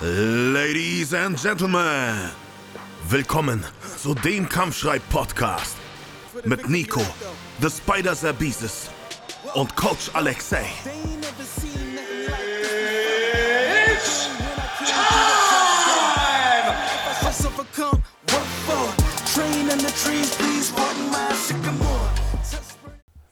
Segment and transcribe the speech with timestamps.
[0.00, 2.30] Ladies and Gentlemen,
[3.08, 3.64] willkommen
[3.96, 5.76] zu dem Kampfschrei-Podcast
[6.44, 7.00] mit Nico,
[7.60, 8.90] The Spider Zerbeeses
[9.54, 10.64] und Coach Alexei.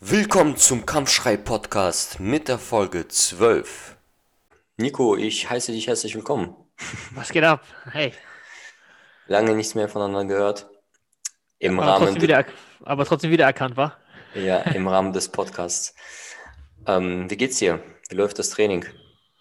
[0.00, 3.91] Willkommen zum Kampfschrei-Podcast mit der Folge 12.
[4.78, 6.56] Nico, ich heiße dich herzlich willkommen.
[7.14, 7.64] Was geht ab?
[7.90, 8.12] Hey.
[9.26, 10.70] Lange nichts mehr voneinander gehört.
[11.58, 12.44] Im aber, Rahmen, trotzdem wieder,
[12.82, 13.98] aber trotzdem wiedererkannt, war?
[14.34, 15.94] ja, im Rahmen des Podcasts.
[16.86, 17.82] Ähm, wie geht's dir?
[18.08, 18.84] Wie läuft das Training?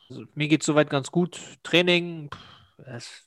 [0.09, 1.39] Also, mir geht soweit ganz gut.
[1.63, 2.29] Training,
[2.85, 3.23] es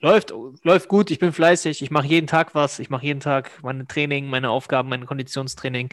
[0.00, 0.32] läuft,
[0.62, 1.10] läuft gut.
[1.10, 1.82] Ich bin fleißig.
[1.82, 2.78] Ich mache jeden Tag was.
[2.78, 5.90] Ich mache jeden Tag meine Training, meine Aufgaben, mein Konditionstraining,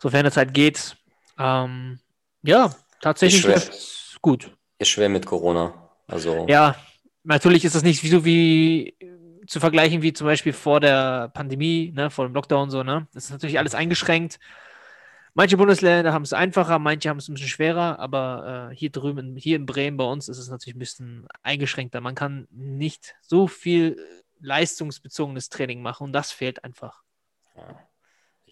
[0.00, 0.96] sofern es halt geht.
[1.38, 2.00] Ähm,
[2.42, 3.46] ja, tatsächlich
[4.22, 4.56] gut.
[4.82, 5.72] Ist schwer mit Corona.
[6.08, 6.74] Also, Ja,
[7.22, 8.96] natürlich ist das nicht so wie
[9.46, 13.06] zu vergleichen wie zum Beispiel vor der Pandemie, ne, vor dem Lockdown so, ne?
[13.14, 14.40] Das ist natürlich alles eingeschränkt.
[15.34, 19.36] Manche Bundesländer haben es einfacher, manche haben es ein bisschen schwerer, aber äh, hier drüben,
[19.36, 22.00] hier in Bremen bei uns ist es natürlich ein bisschen eingeschränkter.
[22.00, 24.04] Man kann nicht so viel
[24.40, 27.04] leistungsbezogenes Training machen und das fehlt einfach.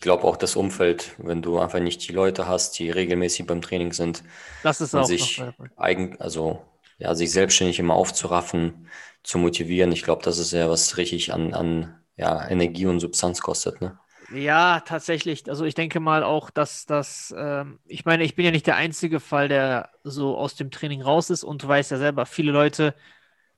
[0.01, 3.61] Ich glaube auch das Umfeld, wenn du einfach nicht die Leute hast, die regelmäßig beim
[3.61, 4.23] Training sind
[4.63, 6.65] Das ist und auch sich äh, eigen, also
[6.99, 8.89] ja, sich selbstständig immer aufzuraffen,
[9.23, 9.93] zu motivieren.
[9.93, 13.99] Ich glaube, das ist ja was richtig an, an ja, Energie und Substanz kostet, ne?
[14.29, 15.49] Ja, tatsächlich.
[15.49, 18.77] Also ich denke mal auch, dass das, ähm, ich meine, ich bin ja nicht der
[18.77, 22.53] einzige Fall, der so aus dem Training raus ist und du weißt ja selber, viele
[22.53, 22.95] Leute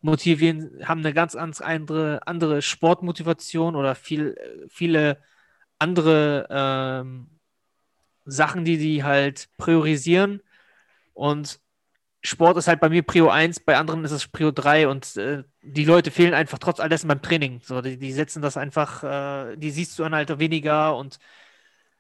[0.01, 4.37] motivieren, haben eine ganz ganz andere, andere Sportmotivation oder viel,
[4.71, 5.23] viele
[5.83, 7.29] andere ähm,
[8.25, 10.43] Sachen, die die halt priorisieren.
[11.15, 11.61] Und
[12.25, 15.43] Sport ist halt bei mir Prio 1, bei anderen ist es Prio 3 und äh,
[15.63, 17.61] die Leute fehlen einfach trotz all dessen beim Training.
[17.65, 21.19] So, die, die setzen das einfach, äh, die siehst du dann halt weniger und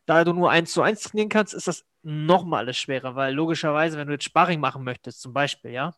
[0.06, 3.98] da du nur 1 zu 1 trainieren kannst, ist das nochmal alles schwerer, weil logischerweise,
[3.98, 5.94] wenn du jetzt Sparring machen möchtest, zum Beispiel, ja,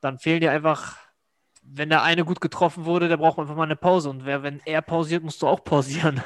[0.00, 0.96] dann fehlen dir einfach,
[1.62, 4.60] wenn der eine gut getroffen wurde, der braucht einfach mal eine Pause und wer, wenn
[4.64, 6.22] er pausiert, musst du auch pausieren.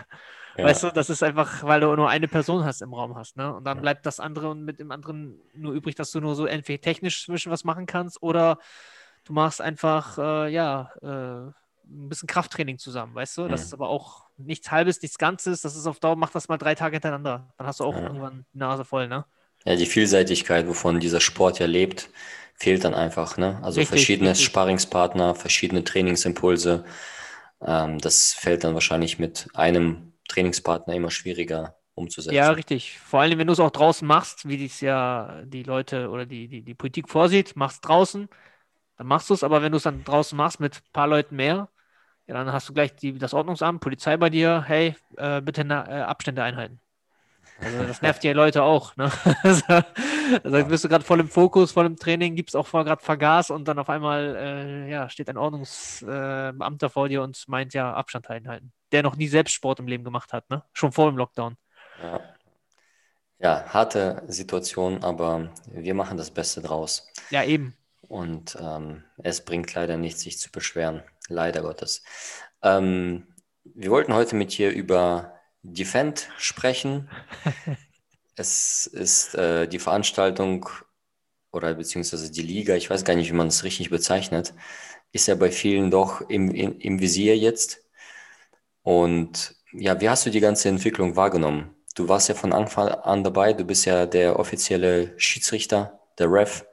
[0.57, 0.69] Ja.
[0.69, 3.55] Weißt du, das ist einfach, weil du nur eine Person hast im Raum hast, ne?
[3.55, 6.47] Und dann bleibt das andere und mit dem anderen nur übrig, dass du nur so
[6.47, 8.59] entweder technisch zwischen was machen kannst oder
[9.25, 11.53] du machst einfach, äh, ja, äh,
[11.85, 13.49] ein bisschen Krafttraining zusammen, weißt du?
[13.49, 13.67] Das Mhm.
[13.67, 15.63] ist aber auch nichts Halbes, nichts Ganzes.
[15.63, 17.53] Das ist auf Dauer, mach das mal drei Tage hintereinander.
[17.59, 18.07] Dann hast du auch Ja.
[18.07, 19.25] irgendwann die Nase voll, ne?
[19.65, 22.11] Ja, die Vielseitigkeit, wovon dieser Sport ja lebt,
[22.55, 23.61] fehlt dann einfach, ne?
[23.63, 24.47] Also Richtig, verschiedene richtig.
[24.47, 26.85] Sparringspartner, verschiedene Trainingsimpulse.
[27.63, 32.39] Ähm, das fällt dann wahrscheinlich mit einem Trainingspartner immer schwieriger umzusetzen.
[32.39, 32.99] Ja, richtig.
[32.99, 36.49] Vor allem, wenn du es auch draußen machst, wie dies ja die Leute oder die,
[36.49, 38.29] die, die Politik vorsieht, machst draußen,
[38.99, 41.37] dann machst du es, aber wenn du es dann draußen machst mit ein paar Leuten
[41.37, 41.71] mehr,
[42.27, 45.89] ja, dann hast du gleich die, das Ordnungsamt, Polizei bei dir, hey, äh, bitte na,
[45.89, 46.81] äh, Abstände einhalten.
[47.63, 48.97] Also das nervt die Leute auch.
[48.97, 49.11] Ne?
[49.43, 49.83] also
[50.43, 53.51] also bist du gerade voll im Fokus, voll im Training, gibst auch voll gerade Vergas
[53.51, 57.93] und dann auf einmal äh, ja, steht ein Ordnungsbeamter äh, vor dir und meint ja
[57.93, 58.73] Abstand einhalten.
[58.93, 60.63] Der noch nie selbst Sport im Leben gemacht hat, ne?
[60.73, 61.57] Schon vor dem Lockdown.
[62.03, 62.21] Ja.
[63.39, 67.09] Ja, harte Situation, aber wir machen das Beste draus.
[67.31, 67.77] Ja, eben.
[68.03, 71.03] Und ähm, es bringt leider nichts, sich zu beschweren.
[71.29, 72.05] Leider Gottes.
[72.63, 73.27] Ähm,
[73.65, 77.09] wir wollten heute mit dir über Defend sprechen.
[78.35, 80.67] Es ist äh, die Veranstaltung
[81.53, 84.55] oder beziehungsweise die Liga, ich weiß gar nicht, wie man es richtig bezeichnet,
[85.13, 87.85] ist ja bei vielen doch im, im, im Visier jetzt.
[88.83, 91.75] Und ja, wie hast du die ganze Entwicklung wahrgenommen?
[91.95, 96.65] Du warst ja von Anfang an dabei, du bist ja der offizielle Schiedsrichter, der Ref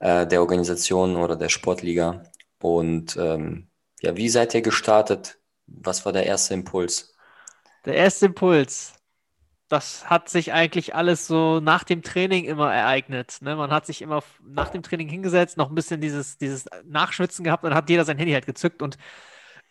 [0.00, 2.24] äh, der Organisation oder der Sportliga.
[2.60, 3.68] Und ähm,
[4.00, 5.38] ja, wie seid ihr gestartet?
[5.66, 7.15] Was war der erste Impuls?
[7.86, 8.94] Der erste Impuls,
[9.68, 13.38] das hat sich eigentlich alles so nach dem Training immer ereignet.
[13.42, 13.56] Ne?
[13.56, 17.64] Man hat sich immer nach dem Training hingesetzt, noch ein bisschen dieses, dieses Nachschwitzen gehabt
[17.64, 18.98] und hat jeder sein Handy halt gezückt und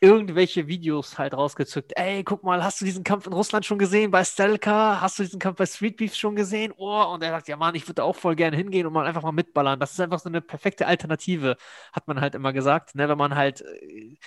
[0.02, 1.94] irgendwelche Videos halt rausgezückt.
[1.98, 5.02] Ey, guck mal, hast du diesen Kampf in Russland schon gesehen bei Stelka?
[5.02, 6.74] Hast du diesen Kampf bei Street Beef schon gesehen?
[6.78, 9.24] Oh, und er sagt, ja Mann, ich würde auch voll gerne hingehen und mal einfach
[9.24, 9.80] mal mitballern.
[9.80, 11.58] Das ist einfach so eine perfekte Alternative,
[11.94, 12.96] hat man halt immer gesagt.
[12.96, 13.10] Ne?
[13.10, 14.18] Wenn man halt, äh,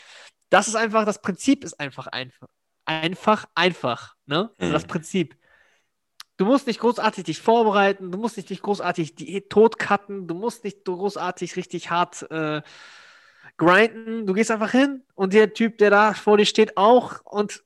[0.51, 2.49] das ist einfach, das Prinzip ist einfach einfach.
[2.89, 4.17] Einfach, einfach.
[4.27, 4.51] Ne?
[4.59, 4.89] Also das Mhm.
[4.89, 5.37] Prinzip.
[6.39, 10.65] Du musst nicht großartig dich vorbereiten, du musst nicht dich großartig die totcutten, du musst
[10.65, 12.63] nicht großartig richtig hart äh,
[13.57, 14.25] grinden.
[14.27, 17.63] Du gehst einfach hin und der Typ, der da vor dir steht, auch und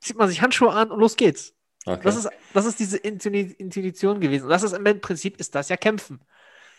[0.00, 1.54] zieht man sich Handschuhe an und los geht's.
[1.86, 2.00] Okay.
[2.02, 4.44] Das ist, das ist diese Intui- Intuition gewesen.
[4.44, 6.20] Und das ist im Prinzip ist das ja Kämpfen.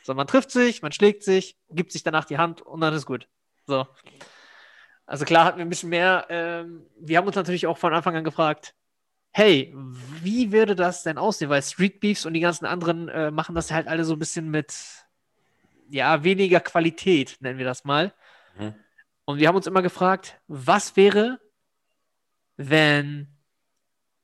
[0.04, 3.06] So, man trifft sich, man schlägt sich, gibt sich danach die Hand und dann ist
[3.06, 3.27] gut.
[3.65, 3.88] So.
[5.07, 6.27] Also klar hatten wir ein bisschen mehr.
[6.30, 8.75] Ähm, wir haben uns natürlich auch von Anfang an gefragt,
[9.31, 9.74] hey,
[10.21, 11.50] wie würde das denn aussehen?
[11.50, 14.51] Weil Street Beefs und die ganzen anderen äh, machen das halt alle so ein bisschen
[14.51, 14.75] mit,
[15.89, 18.13] ja, weniger Qualität, nennen wir das mal.
[18.59, 18.75] Mhm.
[19.25, 21.39] Und wir haben uns immer gefragt, was wäre,
[22.57, 23.27] wenn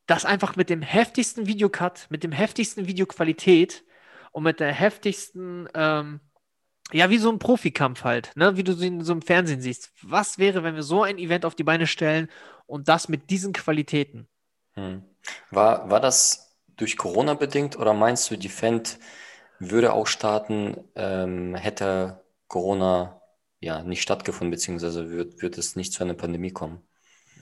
[0.05, 3.85] das einfach mit dem heftigsten Videocut, mit dem heftigsten Videoqualität
[4.31, 6.19] und mit der heftigsten, ähm,
[6.91, 8.57] ja, wie so ein Profikampf halt, ne?
[8.57, 9.91] wie du sie in so im Fernsehen siehst.
[10.01, 12.29] Was wäre, wenn wir so ein Event auf die Beine stellen
[12.65, 14.27] und das mit diesen Qualitäten?
[14.73, 15.03] Hm.
[15.51, 18.99] War, war das durch Corona bedingt oder meinst du, die Fend
[19.59, 23.21] würde auch starten, ähm, hätte Corona
[23.59, 26.81] ja, nicht stattgefunden, beziehungsweise wird, wird es nicht zu einer Pandemie kommen?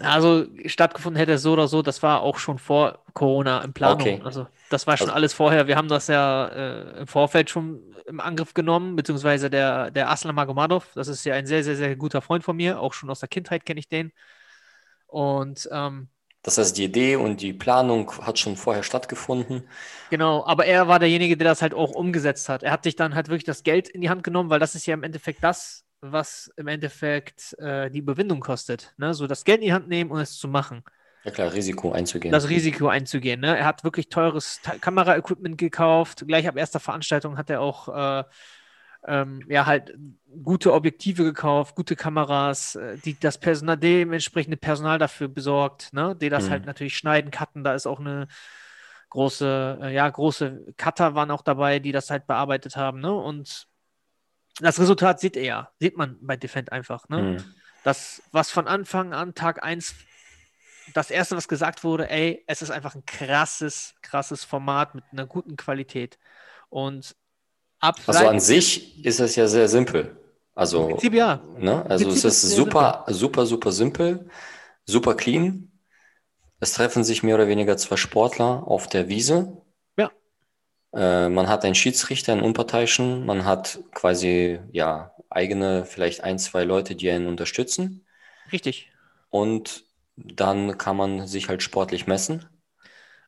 [0.03, 4.01] Also stattgefunden hätte so oder so, das war auch schon vor Corona in Planung.
[4.01, 4.21] Okay.
[4.23, 5.67] Also das war schon also, alles vorher.
[5.67, 10.35] Wir haben das ja äh, im Vorfeld schon im Angriff genommen, beziehungsweise der, der Aslam
[10.35, 13.19] Magomedov, das ist ja ein sehr, sehr, sehr guter Freund von mir, auch schon aus
[13.19, 14.11] der Kindheit kenne ich den.
[15.07, 16.09] Und ähm,
[16.43, 19.63] das heißt, die Idee und die Planung hat schon vorher stattgefunden.
[20.09, 22.63] Genau, aber er war derjenige, der das halt auch umgesetzt hat.
[22.63, 24.87] Er hat sich dann halt wirklich das Geld in die Hand genommen, weil das ist
[24.87, 28.93] ja im Endeffekt das, was im Endeffekt äh, die Überwindung kostet.
[28.97, 29.13] Ne?
[29.13, 30.83] So das Geld in die Hand nehmen und es zu machen.
[31.23, 32.31] Ja klar, Risiko einzugehen.
[32.31, 33.41] Das Risiko einzugehen.
[33.41, 33.57] Ne?
[33.57, 36.25] Er hat wirklich teures Kameraequipment gekauft.
[36.27, 38.23] Gleich ab erster Veranstaltung hat er auch äh,
[39.07, 39.95] ähm, ja halt
[40.43, 46.15] gute Objektive gekauft, gute Kameras, äh, die das Personal, dementsprechende Personal dafür besorgt, ne?
[46.19, 46.53] die das halt mhm.
[46.53, 47.63] halt natürlich schneiden, cutten.
[47.63, 48.27] Da ist auch eine
[49.09, 52.99] große, äh, ja, große Cutter waren auch dabei, die das halt bearbeitet haben.
[52.99, 53.13] Ne?
[53.13, 53.67] Und
[54.59, 57.09] das Resultat sieht er, sieht man bei Defend einfach.
[57.09, 57.21] Ne?
[57.21, 57.43] Mhm.
[57.83, 59.95] Das, was von Anfang an, Tag 1,
[60.93, 65.25] das erste, was gesagt wurde, ey, es ist einfach ein krasses, krasses Format mit einer
[65.25, 66.19] guten Qualität.
[66.69, 67.15] Und
[67.79, 67.99] ab.
[68.07, 70.17] Also an sich ist es ja sehr simpel.
[70.53, 71.41] Also, Prinzip, ja.
[71.57, 71.85] Ne?
[71.89, 74.29] Also es ist super, super, super simpel,
[74.85, 75.71] super clean.
[76.59, 79.60] Es treffen sich mehr oder weniger zwei Sportler auf der Wiese
[80.93, 86.63] äh, man hat einen Schiedsrichter, einen Unparteiischen, man hat quasi ja eigene, vielleicht ein, zwei
[86.63, 88.05] Leute, die einen unterstützen.
[88.51, 88.91] Richtig.
[89.29, 89.85] Und
[90.15, 92.45] dann kann man sich halt sportlich messen.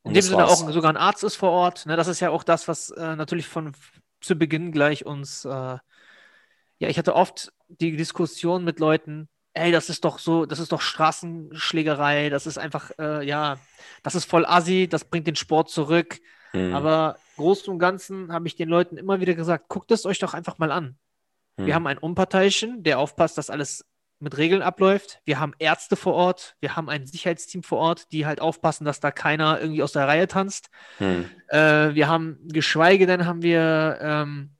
[0.03, 1.85] Und In dem Sinne auch sogar ein Arzt ist vor Ort.
[1.85, 1.95] Ne?
[1.95, 3.73] Das ist ja auch das, was äh, natürlich von
[4.19, 5.79] zu Beginn gleich uns, äh, ja,
[6.89, 10.81] ich hatte oft die Diskussion mit Leuten, ey, das ist doch so, das ist doch
[10.81, 13.57] Straßenschlägerei, das ist einfach, äh, ja,
[14.01, 16.19] das ist voll assi, das bringt den Sport zurück.
[16.51, 16.73] Hm.
[16.73, 20.33] Aber Großen und Ganzen habe ich den Leuten immer wieder gesagt, guckt es euch doch
[20.33, 20.97] einfach mal an.
[21.57, 21.65] Hm.
[21.65, 23.85] Wir haben einen Unparteiischen, der aufpasst, dass alles
[24.19, 25.19] mit Regeln abläuft.
[25.25, 28.99] Wir haben Ärzte vor Ort, wir haben ein Sicherheitsteam vor Ort, die halt aufpassen, dass
[28.99, 30.69] da keiner irgendwie aus der Reihe tanzt.
[30.97, 31.29] Hm.
[31.47, 34.51] Äh, wir haben, geschweige denn, haben wir ähm,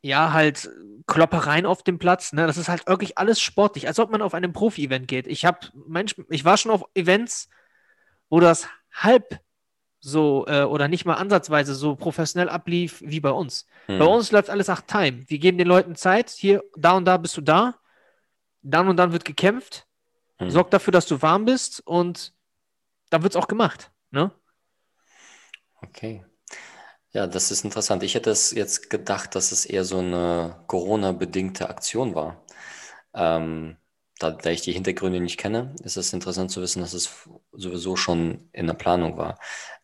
[0.00, 0.70] ja halt
[1.06, 2.32] Kloppereien auf dem Platz.
[2.32, 2.46] Ne?
[2.46, 5.26] Das ist halt wirklich alles sportlich, als ob man auf einem Profi-Event geht.
[5.26, 5.58] Ich habe,
[6.28, 7.48] ich war schon auf Events,
[8.28, 9.40] wo das halb
[10.00, 13.66] so äh, oder nicht mal ansatzweise so professionell ablief wie bei uns.
[13.86, 13.98] Hm.
[13.98, 15.24] Bei uns läuft alles nach Time.
[15.28, 17.74] Wir geben den Leuten Zeit, hier, da und da bist du da,
[18.62, 19.86] dann und dann wird gekämpft,
[20.38, 20.50] hm.
[20.50, 22.32] sorg dafür, dass du warm bist und
[23.10, 23.90] dann wird es auch gemacht.
[24.10, 24.30] Ne?
[25.82, 26.24] Okay.
[27.12, 28.02] Ja, das ist interessant.
[28.02, 32.44] Ich hätte es jetzt gedacht, dass es eher so eine Corona-bedingte Aktion war.
[33.14, 33.76] Ähm,
[34.18, 37.96] da, da, ich die Hintergründe nicht kenne, ist es interessant zu wissen, dass es sowieso
[37.96, 39.38] schon in der Planung war.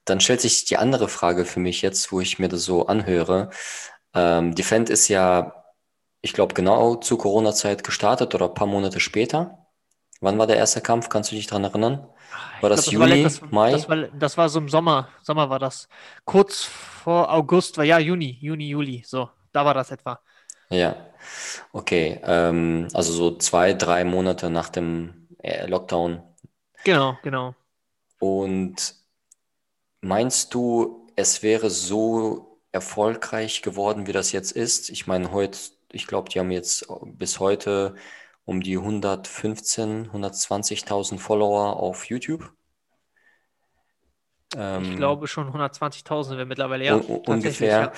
[0.04, 3.50] Dann stellt sich die andere Frage für mich jetzt, wo ich mir das so anhöre.
[4.12, 5.64] Ähm, Defend ist ja,
[6.20, 9.66] ich glaube, genau zu Corona-Zeit gestartet oder ein paar Monate später.
[10.20, 11.08] Wann war der erste Kampf?
[11.08, 12.08] Kannst du dich daran erinnern?
[12.60, 13.72] War das, glaub, das Juni, war, das, Mai?
[13.72, 15.08] Das war, das war so im Sommer.
[15.22, 15.88] Sommer war das.
[16.24, 19.02] Kurz vor August war ja Juni, Juni, Juli.
[19.06, 20.20] So, da war das etwa.
[20.70, 20.96] Ja,
[21.72, 22.20] okay.
[22.24, 26.22] Ähm, also so zwei, drei Monate nach dem äh, Lockdown.
[26.84, 27.54] Genau, genau.
[28.18, 28.94] Und
[30.04, 34.90] Meinst du, es wäre so erfolgreich geworden, wie das jetzt ist?
[34.90, 35.58] Ich meine, heute,
[35.92, 37.94] ich glaube, die haben jetzt bis heute
[38.44, 42.52] um die 115, 120.000 Follower auf YouTube.
[44.54, 46.96] Ähm, ich glaube schon 120.000 wäre mittlerweile ja.
[46.96, 47.80] ungefähr.
[47.80, 47.92] Ja.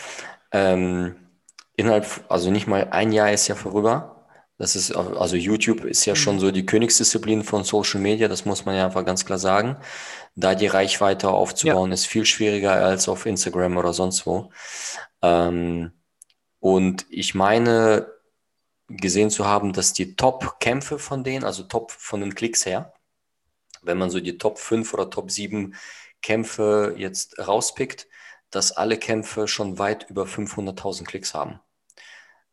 [0.52, 1.16] Ähm,
[1.74, 4.15] innerhalb, also nicht mal ein Jahr ist ja vorüber.
[4.58, 6.40] Das ist, also YouTube ist ja schon mhm.
[6.40, 9.76] so die Königsdisziplin von Social Media, das muss man ja einfach ganz klar sagen.
[10.34, 11.94] Da die Reichweite aufzubauen, ja.
[11.94, 14.50] ist viel schwieriger als auf Instagram oder sonst wo.
[15.22, 15.92] Ähm,
[16.60, 18.08] und ich meine,
[18.88, 22.94] gesehen zu haben, dass die Top-Kämpfe von denen, also Top von den Klicks her,
[23.82, 25.74] wenn man so die Top 5 oder Top 7
[26.22, 28.08] Kämpfe jetzt rauspickt,
[28.50, 31.60] dass alle Kämpfe schon weit über 500.000 Klicks haben.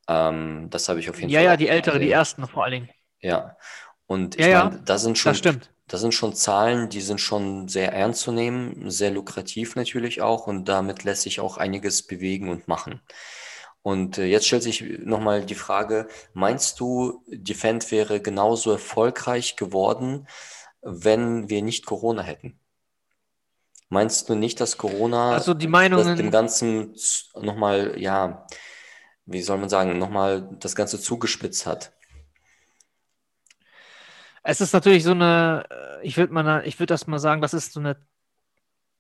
[0.08, 1.46] Ähm, das habe ich auf jeden Ja, Fall.
[1.46, 2.12] ja, auch die ältere, die gesehen.
[2.12, 2.90] ersten vor allen Dingen.
[3.22, 3.58] Ja.
[4.06, 5.72] Und ich Ja, ja, meine, da sind schon, Das stimmt.
[5.88, 10.48] das sind schon Zahlen, die sind schon sehr ernst zu nehmen, sehr lukrativ natürlich auch
[10.48, 13.02] und damit lässt sich auch einiges bewegen und machen.
[13.84, 20.28] Und äh, jetzt stellt sich nochmal die Frage, meinst du, Defend wäre genauso erfolgreich geworden,
[20.82, 22.60] wenn wir nicht Corona hätten?
[23.90, 26.96] Meinst du nicht, dass Corona Also die das dem Meinungen, Ganzen
[27.36, 28.48] nochmal, ja,
[29.26, 31.92] wie soll man sagen, nochmal das Ganze zugespitzt hat?
[34.44, 37.54] es ist natürlich so eine, äh, ich würde mal, ich würde das mal sagen, das
[37.54, 37.98] ist so eine,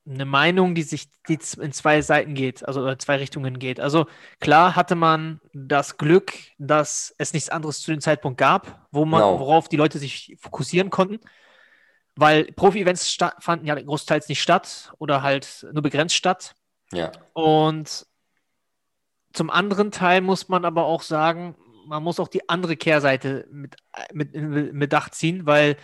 [0.06, 3.80] eine Meinung, die sich die in zwei Seiten geht, also in zwei Richtungen geht.
[3.80, 4.06] Also
[4.42, 9.22] klar hatte man das Glück, dass es nichts anderes zu dem Zeitpunkt gab, wo man,
[9.22, 9.40] Genau.
[9.40, 11.20] worauf die Leute sich fokussieren konnten.
[12.16, 16.54] Weil Profi-Events fanden ja großteils nicht statt oder halt nur begrenzt statt.
[16.92, 18.06] Ja, Und
[19.34, 21.56] zum anderen Teil muss man aber auch sagen,
[21.88, 23.76] man muss auch die andere Kehrseite mit,
[24.14, 25.78] mit in Bedacht ziehen, weil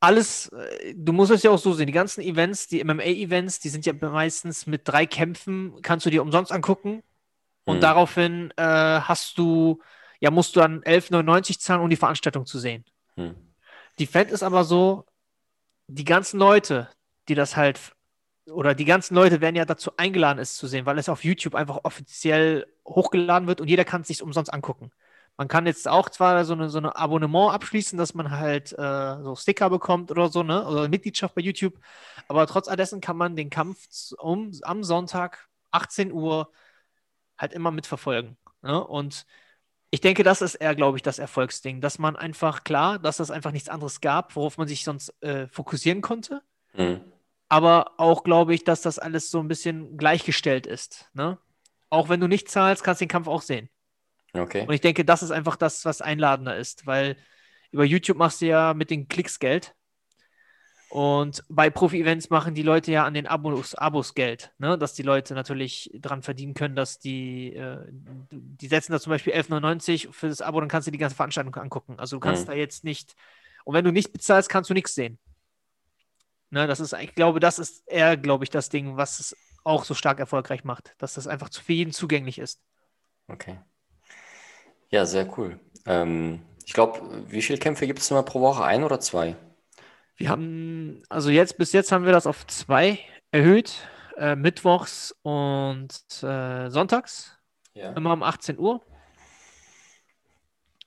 [0.00, 3.68] alles, äh, du musst es ja auch so sehen, die ganzen Events, die MMA-Events, die
[3.68, 7.02] sind ja meistens mit drei Kämpfen, kannst du dir umsonst angucken
[7.64, 7.80] und Mhm.
[7.80, 9.80] daraufhin äh, hast du,
[10.20, 12.84] ja, musst du dann 11,99 zahlen, um die Veranstaltung zu sehen.
[13.16, 13.34] hm.
[13.98, 15.04] Die Fed ist aber so,
[15.88, 16.88] die ganzen Leute,
[17.28, 17.92] die das halt,
[18.46, 21.54] oder die ganzen Leute werden ja dazu eingeladen, es zu sehen, weil es auf YouTube
[21.54, 24.90] einfach offiziell hochgeladen wird und jeder kann es sich umsonst angucken.
[25.36, 29.22] Man kann jetzt auch zwar so eine, so eine Abonnement abschließen, dass man halt äh,
[29.22, 30.66] so Sticker bekommt oder so, ne?
[30.66, 31.74] Oder Mitgliedschaft bei YouTube.
[32.28, 36.52] Aber trotz all dessen kann man den Kampf um, am Sonntag, 18 Uhr,
[37.38, 38.36] halt immer mitverfolgen.
[38.62, 38.84] Ne?
[38.84, 39.26] Und
[39.90, 43.30] ich denke, das ist eher, glaube ich, das Erfolgsding, dass man einfach, klar, dass es
[43.30, 46.42] einfach nichts anderes gab, worauf man sich sonst äh, fokussieren konnte.
[46.72, 47.00] Hm.
[47.52, 51.10] Aber auch glaube ich, dass das alles so ein bisschen gleichgestellt ist.
[51.12, 51.36] Ne?
[51.90, 53.68] Auch wenn du nicht zahlst, kannst du den Kampf auch sehen.
[54.32, 54.64] Okay.
[54.66, 57.14] Und ich denke, das ist einfach das, was einladender ist, weil
[57.70, 59.74] über YouTube machst du ja mit den Klicks Geld.
[60.88, 64.78] Und bei Profi-Events machen die Leute ja an den Abos, Abos Geld, ne?
[64.78, 67.84] dass die Leute natürlich dran verdienen können, dass die, äh,
[68.30, 71.54] die setzen da zum Beispiel 11,99 für das Abo, dann kannst du die ganze Veranstaltung
[71.56, 71.96] angucken.
[71.98, 72.52] Also du kannst Mhm.
[72.52, 73.14] da jetzt nicht,
[73.64, 75.18] und wenn du nicht bezahlst, kannst du nichts sehen.
[76.52, 79.84] Ne, das ist, ich glaube, das ist eher, glaube ich, das Ding, was es auch
[79.84, 82.60] so stark erfolgreich macht, dass das einfach für jeden zugänglich ist.
[83.28, 83.58] Okay.
[84.90, 85.58] Ja, sehr cool.
[85.86, 88.64] Ähm, ich glaube, wie viele Kämpfe gibt es immer pro Woche?
[88.64, 89.36] Ein oder zwei?
[90.16, 92.98] Wir haben, also jetzt, bis jetzt haben wir das auf zwei
[93.30, 95.90] erhöht, äh, mittwochs und
[96.22, 97.38] äh, sonntags,
[97.74, 97.92] Ja.
[97.96, 98.82] immer um 18 Uhr.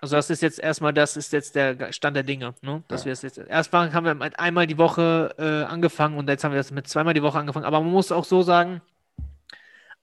[0.02, 2.84] Also das ist jetzt erstmal, das ist jetzt der Stand der Dinge, ne?
[2.88, 3.06] Dass Ja.
[3.06, 6.52] wir es jetzt, erstmal haben wir mit einmal die Woche äh, angefangen und jetzt haben
[6.52, 7.66] wir das mit zweimal die Woche angefangen.
[7.66, 8.82] Aber man muss auch so sagen,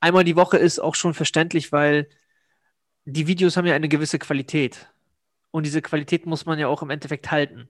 [0.01, 2.09] einmal die Woche ist auch schon verständlich, weil
[3.05, 4.89] die Videos haben ja eine gewisse Qualität.
[5.51, 7.69] Und diese Qualität muss man ja auch im Endeffekt halten.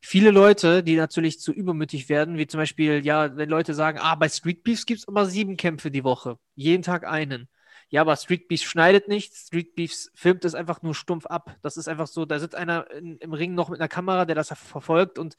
[0.00, 4.14] Viele Leute, die natürlich zu übermütig werden, wie zum Beispiel, ja, wenn Leute sagen, ah,
[4.14, 7.48] bei Street Beefs gibt es immer sieben Kämpfe die Woche, jeden Tag einen.
[7.88, 11.56] Ja, aber Street Beefs schneidet nicht, Street Beefs filmt es einfach nur stumpf ab.
[11.62, 14.34] Das ist einfach so, da sitzt einer in, im Ring noch mit einer Kamera, der
[14.34, 15.36] das verfolgt und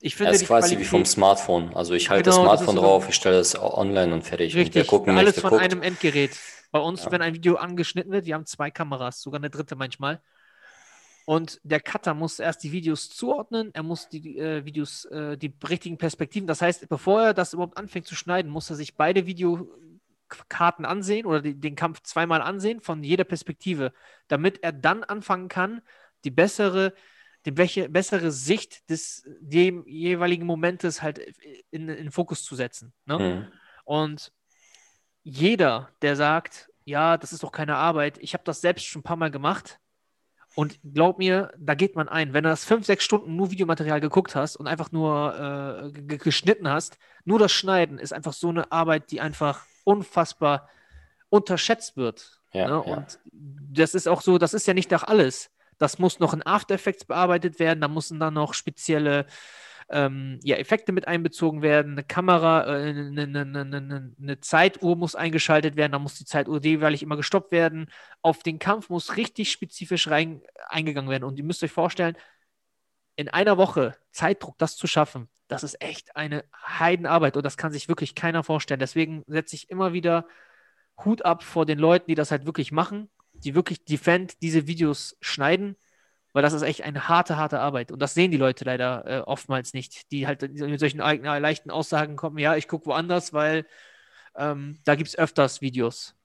[0.00, 1.74] ich finde Er ist quasi wie Qualität- vom Smartphone.
[1.74, 4.52] Also ich halte Genau, das das Smartphone so- drauf, ich stelle es online und fertig.
[4.52, 5.62] Und wer Richtig, gucken alles möchte, von guckt.
[5.62, 6.38] einem Endgerät.
[6.70, 7.10] Bei uns, Ja.
[7.10, 10.22] wenn ein Video angeschnitten wird, die haben zwei Kameras, sogar eine dritte manchmal.
[11.24, 15.52] Und der Cutter muss erst die Videos zuordnen, er muss die äh, Videos, äh, die
[15.68, 19.26] richtigen Perspektiven, das heißt, bevor er das überhaupt anfängt zu schneiden, muss er sich beide
[20.30, 23.92] Videokarten ansehen oder die, den Kampf zweimal ansehen von jeder Perspektive,
[24.28, 25.80] damit er dann anfangen kann,
[26.24, 26.94] die bessere,
[27.46, 31.18] die welche, bessere Sicht des dem jeweiligen Momentes halt
[31.70, 32.92] in, in Fokus zu setzen.
[33.06, 33.18] Ne?
[33.18, 33.52] Mhm.
[33.84, 34.32] Und
[35.22, 39.04] jeder, der sagt, ja, das ist doch keine Arbeit, ich habe das selbst schon ein
[39.04, 39.78] paar Mal gemacht.
[40.54, 42.32] Und glaub mir, da geht man ein.
[42.32, 46.18] Wenn du das fünf, sechs Stunden nur Videomaterial geguckt hast und einfach nur äh, ge-
[46.18, 50.68] geschnitten hast, nur das Schneiden ist einfach so eine Arbeit, die einfach unfassbar
[51.30, 52.40] unterschätzt wird.
[52.52, 52.84] Ja, ne?
[52.86, 52.96] ja.
[52.96, 53.18] Und
[53.72, 55.50] das ist auch so, das ist ja nicht nach alles.
[55.78, 59.26] Das muss noch in After Effects bearbeitet werden, da müssen dann noch spezielle
[59.88, 65.14] ähm, ja, Effekte mit einbezogen werden, eine Kamera, äh, eine, eine, eine, eine, Zeituhr muss
[65.14, 67.90] eingeschaltet werden, da muss die Zeituhr jeweilig immer gestoppt werden.
[68.20, 71.24] Auf den Kampf muss richtig spezifisch rein, eingegangen werden.
[71.24, 72.16] Und ihr müsst euch vorstellen,
[73.16, 77.72] in einer Woche Zeitdruck, das zu schaffen, das ist echt eine Heidenarbeit und das kann
[77.72, 78.80] sich wirklich keiner vorstellen.
[78.80, 80.26] Deswegen setze ich immer wieder
[81.04, 85.16] Hut ab vor den Leuten, die das halt wirklich machen, die wirklich Defend diese Videos
[85.20, 85.76] schneiden,
[86.32, 87.90] weil das ist echt eine harte, harte Arbeit.
[87.92, 92.16] Und das sehen die Leute leider äh, oftmals nicht, die halt mit solchen leichten Aussagen
[92.16, 93.66] kommen, ja, ich gucke woanders, weil
[94.36, 96.17] ähm, da gibt es öfters Videos.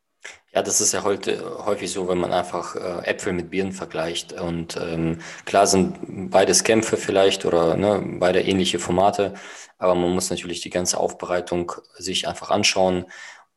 [0.53, 4.33] Ja, das ist ja heute häufig so, wenn man einfach äh, Äpfel mit Birnen vergleicht.
[4.33, 9.33] Und ähm, klar sind beides Kämpfe vielleicht oder ne, beide ähnliche Formate,
[9.79, 13.05] aber man muss natürlich die ganze Aufbereitung sich einfach anschauen.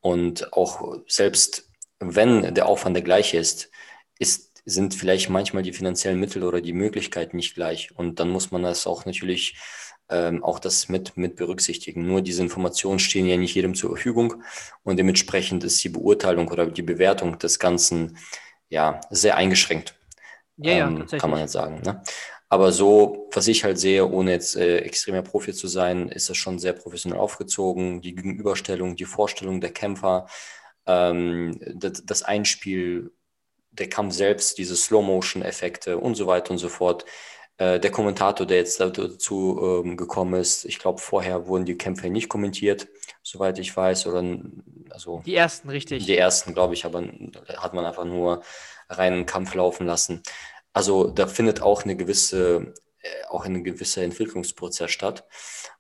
[0.01, 1.69] Und auch selbst
[1.99, 3.71] wenn der Aufwand der gleiche ist,
[4.19, 7.91] ist, sind vielleicht manchmal die finanziellen Mittel oder die Möglichkeiten nicht gleich.
[7.95, 9.57] Und dann muss man das auch natürlich
[10.09, 12.07] ähm, auch das mit, mit berücksichtigen.
[12.07, 14.43] Nur diese Informationen stehen ja nicht jedem zur Verfügung
[14.83, 18.17] und dementsprechend ist die Beurteilung oder die Bewertung des Ganzen
[18.69, 19.95] ja sehr eingeschränkt.
[20.57, 21.83] Ja, ähm, ja, kann man jetzt sagen.
[21.85, 22.03] Ne?
[22.49, 26.37] Aber so, was ich halt sehe, ohne jetzt äh, extremer Profi zu sein, ist das
[26.37, 28.01] schon sehr professionell aufgezogen.
[28.01, 30.27] Die Gegenüberstellung, die Vorstellung der Kämpfer,
[30.87, 33.13] ähm, das, das Einspiel,
[33.73, 37.05] der Kampf selbst, diese Slow-Motion-Effekte und so weiter und so fort.
[37.59, 42.11] Äh, der Kommentator, der jetzt dazu ähm, gekommen ist, ich glaube, vorher wurden die Kämpfe
[42.11, 42.89] nicht kommentiert,
[43.23, 44.07] soweit ich weiß.
[44.07, 44.23] Oder,
[44.91, 46.05] also, die ersten, richtig.
[46.05, 47.03] Die ersten, glaube ich, aber
[47.57, 48.43] hat man einfach nur
[48.89, 50.23] reinen Kampf laufen lassen.
[50.73, 55.25] Also da findet auch eine gewisse, äh, auch ein gewisser Entwicklungsprozess statt.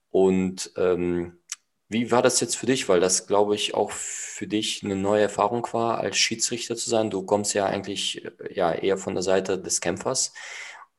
[0.08, 1.40] Und ähm,
[1.88, 2.88] wie war das jetzt für dich?
[2.88, 7.10] Weil das, glaube ich, auch für dich eine neue Erfahrung war, als Schiedsrichter zu sein.
[7.10, 10.32] Du kommst ja eigentlich äh, ja, eher von der Seite des Kämpfers.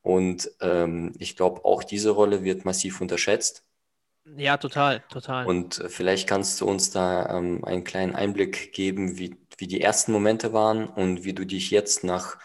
[0.08, 3.62] Und ähm, ich glaube, auch diese Rolle wird massiv unterschätzt.
[4.38, 5.46] Ja, total, total.
[5.46, 9.82] Und äh, vielleicht kannst du uns da ähm, einen kleinen Einblick geben, wie, wie die
[9.82, 12.38] ersten Momente waren und wie du dich jetzt nach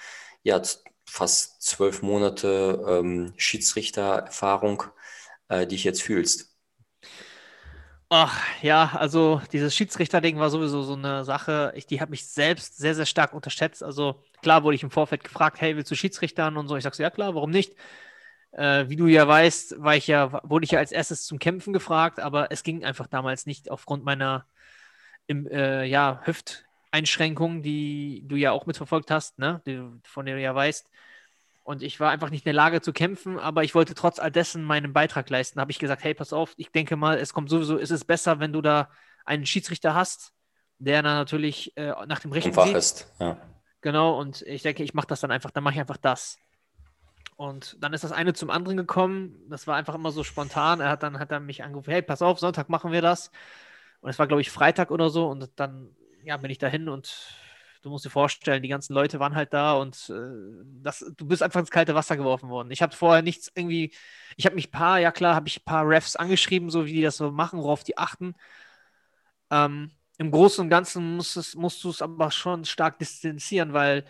[0.43, 0.61] ja,
[1.05, 4.83] fast zwölf Monate ähm, Schiedsrichtererfahrung
[5.47, 6.57] äh, dich jetzt fühlst.
[8.09, 12.77] Ach, ja, also dieses Schiedsrichterding war sowieso so eine Sache, ich, die hat mich selbst
[12.77, 13.81] sehr, sehr stark unterschätzt.
[13.81, 16.75] Also klar wurde ich im Vorfeld gefragt, hey, willst du Schiedsrichtern und so?
[16.75, 17.75] Ich sag so, ja klar, warum nicht?
[18.51, 21.73] Äh, wie du ja weißt, war ich ja, wurde ich ja als erstes zum Kämpfen
[21.73, 24.45] gefragt, aber es ging einfach damals nicht aufgrund meiner
[25.25, 29.61] im, äh, ja, Hüfteinschränkung, die du ja auch mitverfolgt hast, ne?
[29.65, 30.87] Die, von der du ja weißt.
[31.63, 34.31] Und ich war einfach nicht in der Lage zu kämpfen, aber ich wollte trotz all
[34.31, 35.57] dessen meinen Beitrag leisten.
[35.57, 38.03] Da habe ich gesagt, hey, pass auf, ich denke mal, es kommt sowieso, ist es
[38.03, 38.89] besser, wenn du da
[39.25, 40.33] einen Schiedsrichter hast,
[40.77, 43.37] der dann natürlich äh, nach dem Rechten Fach ist, ja.
[43.83, 46.39] Genau, und ich denke, ich mache das dann einfach, dann mache ich einfach das.
[47.35, 49.35] Und dann ist das eine zum anderen gekommen.
[49.49, 50.79] Das war einfach immer so spontan.
[50.79, 53.31] Er hat dann hat er mich angerufen, hey, pass auf, Sonntag machen wir das.
[54.01, 55.27] Und es war, glaube ich, Freitag oder so.
[55.27, 55.89] Und dann
[56.23, 57.35] ja, bin ich dahin und
[57.81, 61.43] du musst dir vorstellen, die ganzen Leute waren halt da und äh, das, du bist
[61.43, 62.71] einfach ins kalte Wasser geworfen worden.
[62.71, 63.93] Ich habe vorher nichts irgendwie,
[64.37, 67.01] ich habe mich paar, ja klar, habe ich ein paar Refs angeschrieben, so wie die
[67.01, 68.35] das so machen, worauf die achten.
[69.51, 69.91] Ähm,
[70.23, 74.05] Im Großen und Ganzen musst, es, musst du es aber schon stark distanzieren, weil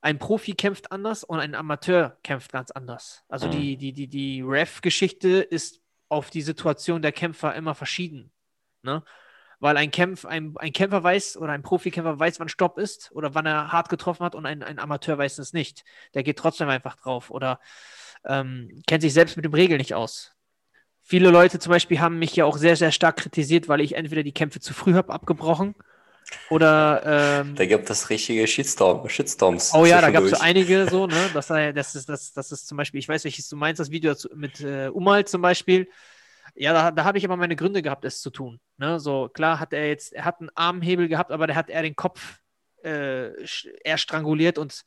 [0.00, 3.24] ein Profi kämpft anders und ein Amateur kämpft ganz anders.
[3.28, 3.52] Also mhm.
[3.52, 8.30] die, die, die, die Ref-Geschichte ist auf die Situation der Kämpfer immer verschieden.
[8.82, 9.02] Ne?
[9.60, 13.34] weil ein, Kämpf, ein, ein Kämpfer weiß oder ein Profikämpfer weiß, wann Stopp ist oder
[13.34, 15.84] wann er hart getroffen hat und ein, ein Amateur weiß es nicht.
[16.14, 17.60] Der geht trotzdem einfach drauf oder
[18.24, 20.36] ähm, kennt sich selbst mit dem Regel nicht aus.
[21.08, 24.22] Viele Leute zum Beispiel haben mich ja auch sehr, sehr stark kritisiert, weil ich entweder
[24.22, 25.74] die Kämpfe zu früh habe abgebrochen
[26.50, 27.40] oder.
[27.40, 29.72] Ähm, da gibt es richtige Shitstorm, Shitstorms.
[29.72, 31.30] Oh ja, da gab es so einige so, ne?
[31.32, 34.14] Das, das, ist, das, das ist zum Beispiel, ich weiß, welches du meinst, das Video
[34.34, 35.88] mit äh, Umal zum Beispiel.
[36.54, 38.60] Ja, da, da habe ich aber meine Gründe gehabt, es zu tun.
[38.76, 39.00] Ne?
[39.00, 41.96] So, klar hat er jetzt, er hat einen Armhebel gehabt, aber der hat eher den
[41.96, 42.38] Kopf
[42.84, 43.30] äh,
[43.82, 44.84] eher stranguliert und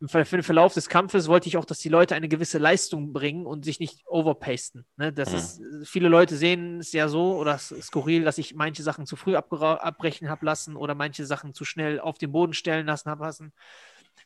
[0.00, 3.12] im, Ver im Verlauf des Kampfes wollte ich auch, dass die Leute eine gewisse Leistung
[3.12, 4.84] bringen und sich nicht overpasten.
[4.96, 5.12] Ne?
[5.12, 5.36] Das mhm.
[5.36, 9.36] ist, viele Leute sehen es ja so oder skurril, dass ich manche Sachen zu früh
[9.36, 13.52] abbrechen habe lassen oder manche Sachen zu schnell auf den Boden stellen lassen habe lassen.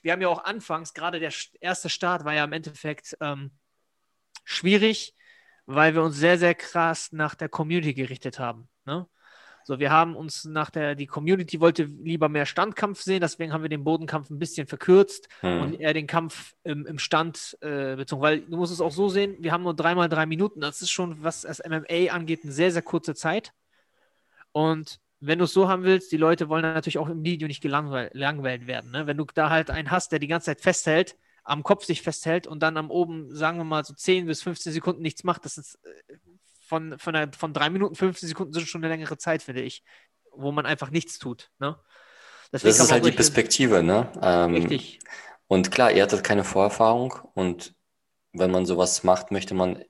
[0.02, 3.52] Wir haben ja auch anfangs, gerade der erste Start war ja im Endeffekt ähm,
[4.44, 5.14] schwierig,
[5.66, 8.68] weil wir uns sehr, sehr krass nach der Community gerichtet haben.
[8.86, 9.06] Ne?
[9.70, 13.62] So, wir haben uns nach der, die Community wollte lieber mehr Standkampf sehen, deswegen haben
[13.62, 15.62] wir den Bodenkampf ein bisschen verkürzt hm.
[15.62, 18.20] und eher den Kampf im, im Stand äh, bezogen.
[18.20, 20.60] Weil du musst es auch so sehen, wir haben nur dreimal drei Minuten.
[20.60, 23.52] Das ist schon, was das MMA angeht, eine sehr, sehr kurze Zeit.
[24.50, 27.62] Und wenn du es so haben willst, die Leute wollen natürlich auch im Video nicht
[27.62, 28.90] gelangweilt werden.
[28.90, 29.06] Ne?
[29.06, 32.48] Wenn du da halt einen hast, der die ganze Zeit festhält, am Kopf sich festhält
[32.48, 35.58] und dann am oben, sagen wir mal, so 10 bis 15 Sekunden nichts macht, das
[35.58, 36.16] ist äh,
[36.70, 39.82] von, von, der, von drei Minuten 15 Sekunden sind schon eine längere Zeit, finde ich,
[40.32, 41.50] wo man einfach nichts tut.
[41.58, 41.76] Ne?
[42.52, 44.10] das ist halt die Perspektive, ne?
[44.22, 45.00] Ähm, richtig.
[45.48, 47.74] Und klar, ihr hattet keine Vorerfahrung und
[48.32, 49.84] wenn man sowas macht, möchte man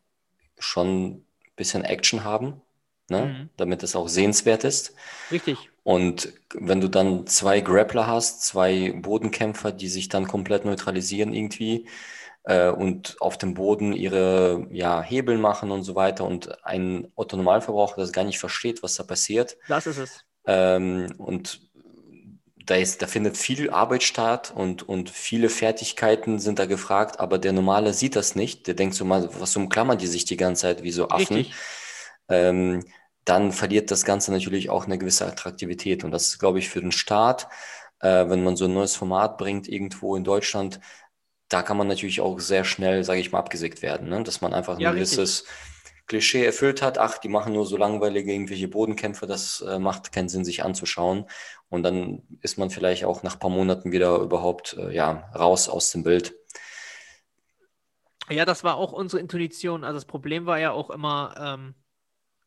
[0.59, 2.63] schon ein bisschen Action haben,
[3.11, 3.27] ne?
[3.27, 3.51] Mhm.
[3.59, 4.95] damit es auch sehenswert ist.
[5.31, 5.71] Richtig.
[5.83, 11.87] Und wenn du dann zwei Grappler hast, zwei Bodenkämpfer, die sich dann komplett neutralisieren irgendwie
[12.45, 18.01] äh, und auf dem Boden ihre ja, Hebel machen und so weiter und ein Otto-Normalverbraucher
[18.01, 19.57] das gar nicht versteht, was da passiert.
[19.69, 20.25] Das ist es.
[20.47, 21.61] Ähm, und
[22.67, 27.39] da, ist, da findet viel Arbeit statt und, und viele Fertigkeiten sind da gefragt, aber
[27.39, 28.67] der Normale sieht das nicht.
[28.67, 31.47] Der denkt so mal, was umklammern die sich die ganze Zeit wie so Affen?
[32.29, 32.85] Ähm,
[33.25, 36.05] dann verliert das Ganze natürlich auch eine gewisse Attraktivität.
[36.05, 37.49] Und das ist, glaube ich, für den Start,
[38.01, 40.81] äh, wenn man so ein neues Format bringt irgendwo in Deutschland,
[41.51, 44.09] da kann man natürlich auch sehr schnell, sage ich mal, abgesägt werden.
[44.09, 44.23] Ne?
[44.23, 45.71] Dass man einfach ein ja, gewisses richtig
[46.11, 50.29] Klischee erfüllt hat, ach, die machen nur so langweilige irgendwelche Bodenkämpfe, das äh, macht keinen
[50.29, 51.27] Sinn, sich anzuschauen.
[51.69, 55.69] Und dann ist man vielleicht auch nach ein paar Monaten wieder überhaupt äh, ja, raus
[55.69, 56.35] aus dem Bild.
[58.29, 59.85] Ja, das war auch unsere Intuition.
[59.85, 61.75] Also das Problem war ja auch immer, ähm,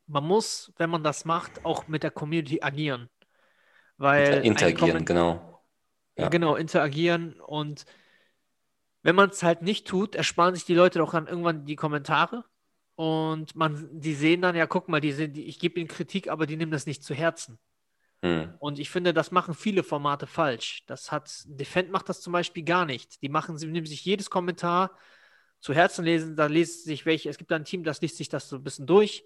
[0.07, 3.09] man muss, wenn man das macht, auch mit der Community agieren.
[3.95, 5.63] Weil interagieren, genau.
[6.17, 6.27] Ja.
[6.27, 7.39] Genau, interagieren.
[7.39, 7.85] Und
[9.03, 12.45] wenn man es halt nicht tut, ersparen sich die Leute doch dann irgendwann die Kommentare
[12.95, 16.29] und man, die sehen dann, ja, guck mal, die sind, die, ich gebe ihnen Kritik,
[16.29, 17.59] aber die nehmen das nicht zu Herzen.
[18.23, 18.53] Hm.
[18.59, 20.83] Und ich finde, das machen viele Formate falsch.
[20.87, 23.21] Das hat, Defend macht das zum Beispiel gar nicht.
[23.21, 24.97] Die machen, sie nehmen sich jedes Kommentar
[25.59, 28.49] zu Herzen lesen, da lesen sich welche, es gibt ein Team, das liest sich das
[28.49, 29.25] so ein bisschen durch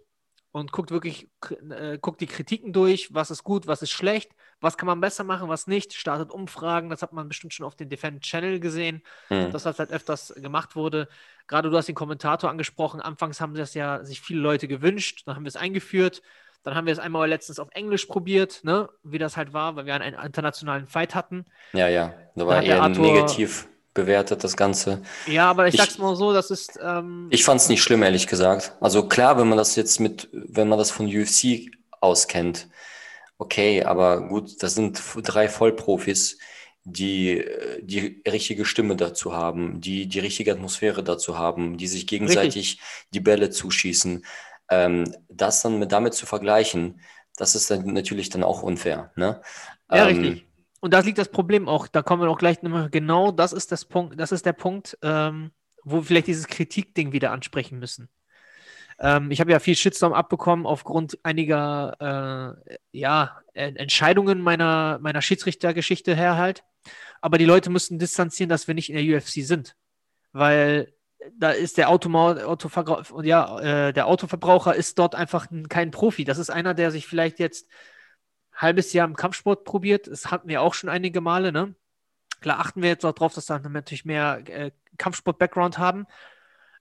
[0.52, 1.30] und guckt wirklich,
[1.70, 5.24] äh, guckt die Kritiken durch, was ist gut, was ist schlecht, was kann man besser
[5.24, 9.04] machen, was nicht, startet Umfragen, das hat man bestimmt schon auf dem Defend Channel gesehen,
[9.30, 9.52] mhm.
[9.52, 11.08] dass das halt öfters gemacht wurde.
[11.48, 15.36] Gerade du hast den Kommentator angesprochen, anfangs haben das ja sich viele Leute gewünscht, dann
[15.36, 16.22] haben wir es eingeführt,
[16.64, 19.86] dann haben wir es einmal letztens auf Englisch probiert, ne, wie das halt war, weil
[19.86, 21.46] wir einen internationalen Fight hatten.
[21.74, 25.02] Ja, ja, da war eher Arthur, negativ bewertet, das Ganze.
[25.28, 26.80] Ja, aber ich, ich sag's mal so, das ist.
[26.82, 28.74] Ähm, ich fand's nicht schlimm, ehrlich gesagt.
[28.80, 32.68] Also klar, wenn man das jetzt mit, wenn man das von UFC auskennt,
[33.38, 36.38] okay, aber gut, das sind drei Vollprofis,
[36.84, 37.46] die
[37.82, 42.82] die richtige Stimme dazu haben, die die richtige Atmosphäre dazu haben, die sich gegenseitig Richtig.
[43.14, 44.26] die Bälle zuschießen.
[44.70, 47.02] Ähm, das dann mit damit zu vergleichen,
[47.38, 49.12] das ist dann natürlich dann auch unfair.
[49.16, 49.42] Ne?
[49.92, 50.48] Ja, ähm, richtig.
[50.80, 51.88] Und da liegt das Problem auch.
[51.88, 52.90] Da kommen wir auch gleich nochmal.
[52.90, 54.20] Genau, das ist das Punkt.
[54.20, 55.52] Das ist der Punkt, ähm,
[55.84, 58.10] wo wir vielleicht dieses Kritikding wieder ansprechen müssen.
[59.00, 66.16] Ähm, ich habe ja viel Shitstorm abbekommen aufgrund einiger äh, ja, Entscheidungen meiner, meiner Schiedsrichtergeschichte
[66.16, 66.64] her halt.
[67.22, 69.76] Aber die Leute müssen distanzieren, dass wir nicht in der UFC sind.
[70.32, 70.94] Weil
[71.38, 76.24] da ist der, Automa Autoverbraucher, ja, äh, der Autoverbraucher ist dort einfach kein Profi.
[76.24, 77.68] Das ist einer, der sich vielleicht jetzt
[78.54, 80.08] halbes Jahr im Kampfsport probiert.
[80.08, 81.52] Das hatten wir auch schon einige Male.
[81.52, 81.76] Ne?
[82.42, 86.06] Klar achten wir jetzt auch darauf, dass da natürlich mehr äh, Kampfsport-Background haben.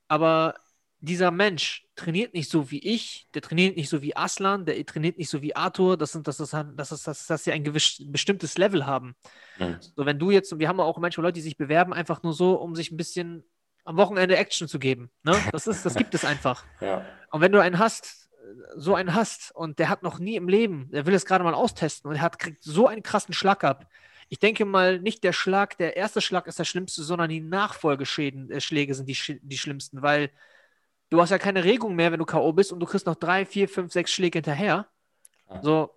[0.09, 0.55] Aber
[1.01, 5.19] dieser Mensch trainiert nicht so wie ich, der trainiert nicht so wie Aslan, der trainiert
[5.19, 8.03] nicht so wie Arthur, das sind, das ist, das ist, das, dass sie ein gewiss,
[8.07, 9.15] bestimmtes Level haben.
[9.59, 9.77] Mhm.
[9.81, 12.55] So, wenn du jetzt, wir haben auch manchmal Leute, die sich bewerben, einfach nur so,
[12.55, 13.45] um sich ein bisschen
[13.85, 15.11] am Wochenende Action zu geben.
[15.23, 15.37] Ne?
[15.53, 16.65] Das ist, das gibt es einfach.
[16.81, 17.05] Ja.
[17.31, 18.29] Und wenn du einen hast,
[18.77, 21.55] so einen hast und der hat noch nie im Leben, der will es gerade mal
[21.55, 23.89] austesten und er hat, kriegt so einen krassen Schlag ab.
[24.29, 28.53] Ich denke mal, nicht der Schlag, der erste Schlag ist der schlimmste, sondern die Nachfolgeschläge
[28.53, 30.31] äh, sind die, die schlimmsten, weil
[31.11, 32.53] du hast ja keine Regung mehr, wenn du K.O.
[32.53, 34.89] bist und du kriegst noch drei, vier, fünf, sechs Schläge hinterher.
[35.63, 35.97] So,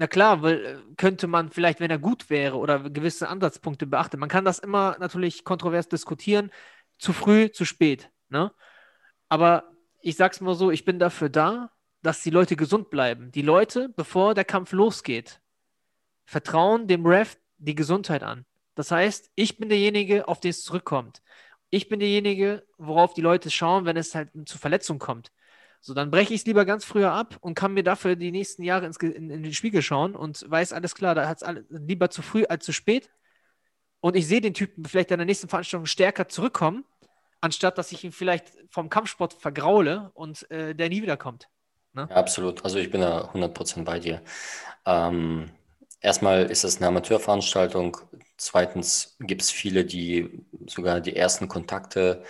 [0.00, 4.18] na klar, weil, äh, könnte man vielleicht, wenn er gut wäre oder gewisse Ansatzpunkte beachten.
[4.18, 6.50] Man kann das immer natürlich kontrovers diskutieren.
[6.98, 8.10] Zu früh, zu spät.
[8.30, 8.50] Ne?
[9.28, 9.64] Aber
[10.00, 11.70] ich sag's mal so, ich bin dafür da,
[12.02, 13.30] dass die Leute gesund bleiben.
[13.32, 15.42] Die Leute, bevor der Kampf losgeht,
[16.24, 18.46] vertrauen dem Ref die Gesundheit an.
[18.74, 21.20] Das heißt, ich bin derjenige, auf den es zurückkommt.
[21.70, 25.30] Ich bin derjenige, worauf die Leute schauen, wenn es halt zu Verletzungen kommt.
[25.80, 28.62] So, dann breche ich es lieber ganz früher ab und kann mir dafür die nächsten
[28.62, 32.10] Jahre ins, in, in den Spiegel schauen und weiß alles klar, da hat es lieber
[32.10, 33.10] zu früh als zu spät.
[34.00, 36.84] Und ich sehe den Typen vielleicht in der nächsten Veranstaltung stärker zurückkommen
[37.40, 41.48] anstatt dass ich ihn vielleicht vom Kampfsport vergraule und äh, der nie wiederkommt.
[41.92, 42.06] Ne?
[42.08, 42.64] Ja, absolut.
[42.64, 44.22] Also ich bin da 100% bei dir.
[44.86, 45.50] Ähm,
[46.00, 47.96] erstmal ist es eine Amateurveranstaltung.
[48.40, 52.22] Zweitens gibt es viele, die sogar die ersten Kontakte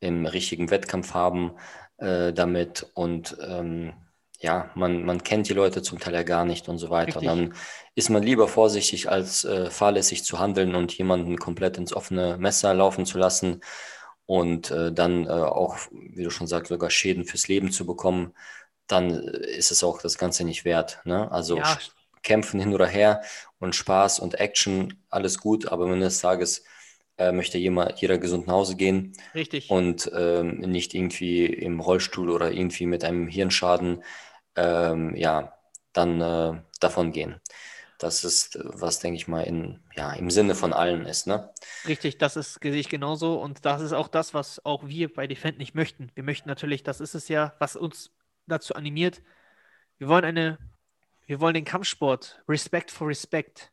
[0.00, 1.52] im richtigen Wettkampf haben
[1.98, 3.92] äh, damit und ähm,
[4.40, 7.20] ja, man, man kennt die Leute zum Teil ja gar nicht und so weiter.
[7.20, 7.54] Und dann
[7.94, 12.74] ist man lieber vorsichtig, als äh, fahrlässig zu handeln und jemanden komplett ins offene Messer
[12.74, 13.60] laufen zu lassen
[14.26, 18.34] und äh, dann äh, auch, wie du schon sagst, sogar Schäden fürs Leben zu bekommen,
[18.88, 20.98] dann äh, ist es auch das Ganze nicht wert.
[21.04, 21.30] Ne?
[21.30, 21.78] Also ja.
[22.22, 23.22] Kämpfen hin oder her
[23.58, 26.64] und Spaß und Action, alles gut, aber am Ende des Tages
[27.18, 29.12] äh, möchte jeder, jeder gesund nach Hause gehen.
[29.34, 29.70] Richtig.
[29.70, 34.02] Und ähm, nicht irgendwie im Rollstuhl oder irgendwie mit einem Hirnschaden,
[34.56, 35.54] ähm, ja,
[35.92, 37.40] dann äh, davon gehen.
[37.98, 41.28] Das ist, was, denke ich mal, in, ja, im Sinne von allen ist.
[41.28, 41.50] Ne?
[41.86, 43.40] Richtig, das ist, sehe ich genauso.
[43.40, 46.10] Und das ist auch das, was auch wir bei Defend nicht möchten.
[46.14, 48.10] Wir möchten natürlich, das ist es ja, was uns
[48.48, 49.22] dazu animiert.
[49.98, 50.58] Wir wollen eine,
[51.26, 53.72] wir wollen den Kampfsport, Respect for Respect.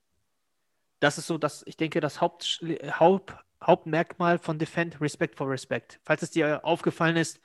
[1.00, 2.64] das ist so, dass ich denke, das Haupt,
[3.00, 3.34] Haupt,
[3.64, 6.00] Hauptmerkmal von Defend, Respect for Respect.
[6.04, 7.42] Falls es dir aufgefallen ist,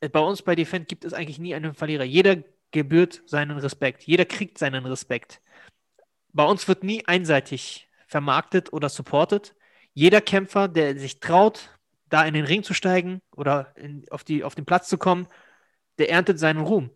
[0.00, 2.04] äh, bei uns bei Defend gibt es eigentlich nie einen Verlierer.
[2.04, 4.02] Jeder gebührt seinen Respekt.
[4.04, 5.40] Jeder kriegt seinen Respekt.
[6.32, 9.54] Bei uns wird nie einseitig vermarktet oder supportet.
[9.94, 11.70] Jeder Kämpfer, der sich traut,
[12.08, 15.28] da in den Ring zu steigen oder in, auf, die, auf den Platz zu kommen,
[15.98, 16.90] der erntet seinen Ruhm.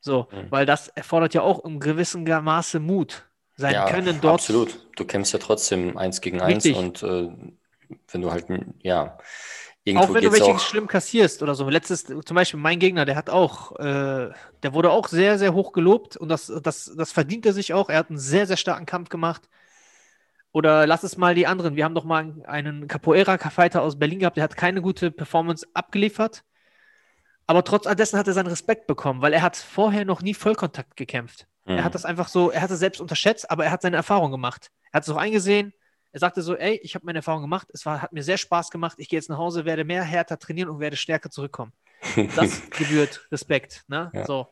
[0.00, 0.50] So, mhm.
[0.50, 3.26] weil das erfordert ja auch im gewissen Maße Mut.
[3.56, 4.34] Sein ja, Können dort.
[4.34, 4.86] Absolut.
[4.96, 6.76] Du kämpfst ja trotzdem eins gegen eins Richtig.
[6.76, 7.28] und äh,
[8.10, 8.46] wenn du halt,
[8.82, 9.18] ja,
[9.82, 10.60] Irgendwo auch wenn du welche auch...
[10.60, 11.68] schlimm kassierst oder so.
[11.68, 14.30] Letztes, zum Beispiel mein Gegner, der hat auch, äh,
[14.62, 17.88] der wurde auch sehr, sehr hoch gelobt und das, das, das verdient er sich auch.
[17.88, 19.48] Er hat einen sehr, sehr starken Kampf gemacht.
[20.52, 21.76] Oder lass es mal die anderen.
[21.76, 26.44] Wir haben doch mal einen Capoeira-Fighter aus Berlin gehabt, der hat keine gute Performance abgeliefert.
[27.50, 30.96] Aber trotz dessen hat er seinen Respekt bekommen, weil er hat vorher noch nie Vollkontakt
[30.96, 31.48] gekämpft.
[31.64, 31.78] Mhm.
[31.78, 34.30] Er hat das einfach so, er hat es selbst unterschätzt, aber er hat seine Erfahrung
[34.30, 34.70] gemacht.
[34.92, 35.72] Er hat es auch eingesehen,
[36.12, 38.70] er sagte so, ey, ich habe meine Erfahrung gemacht, es war, hat mir sehr Spaß
[38.70, 41.72] gemacht, ich gehe jetzt nach Hause, werde mehr härter trainieren und werde stärker zurückkommen.
[42.36, 43.82] Das gebührt Respekt.
[43.88, 44.12] Ne?
[44.14, 44.26] Ja.
[44.26, 44.46] So.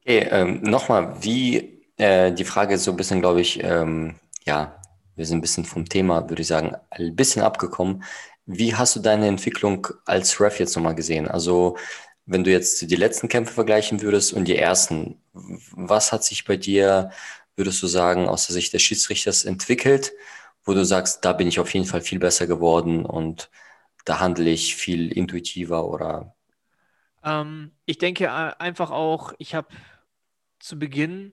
[0.00, 4.82] Okay, ähm, nochmal, wie äh, die Frage ist so ein bisschen, glaube ich, ähm, ja,
[5.14, 8.02] wir sind ein bisschen vom Thema, würde ich sagen, ein bisschen abgekommen.
[8.46, 11.28] Wie hast du deine Entwicklung als Ref jetzt nochmal gesehen?
[11.28, 11.76] Also,
[12.26, 16.56] wenn du jetzt die letzten Kämpfe vergleichen würdest und die ersten, was hat sich bei
[16.56, 17.10] dir
[17.56, 20.12] würdest du sagen, aus der Sicht des Schiedsrichters entwickelt,
[20.64, 23.50] wo du sagst, da bin ich auf jeden Fall viel besser geworden und
[24.04, 26.34] da handle ich viel intuitiver oder?
[27.24, 29.68] Ähm, ich denke äh, einfach auch, ich habe
[30.60, 31.32] zu Beginn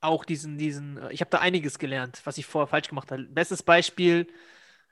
[0.00, 3.24] auch diesen, diesen, äh, ich habe da einiges gelernt, was ich vorher falsch gemacht habe.
[3.24, 4.26] Bestes Beispiel,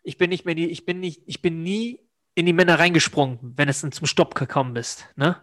[0.04, 2.00] ich bin nicht mehr die, ich bin nicht, ich bin nie
[2.34, 5.08] in die Männer reingesprungen, wenn es zum Stopp gekommen bist.
[5.16, 5.36] Ne?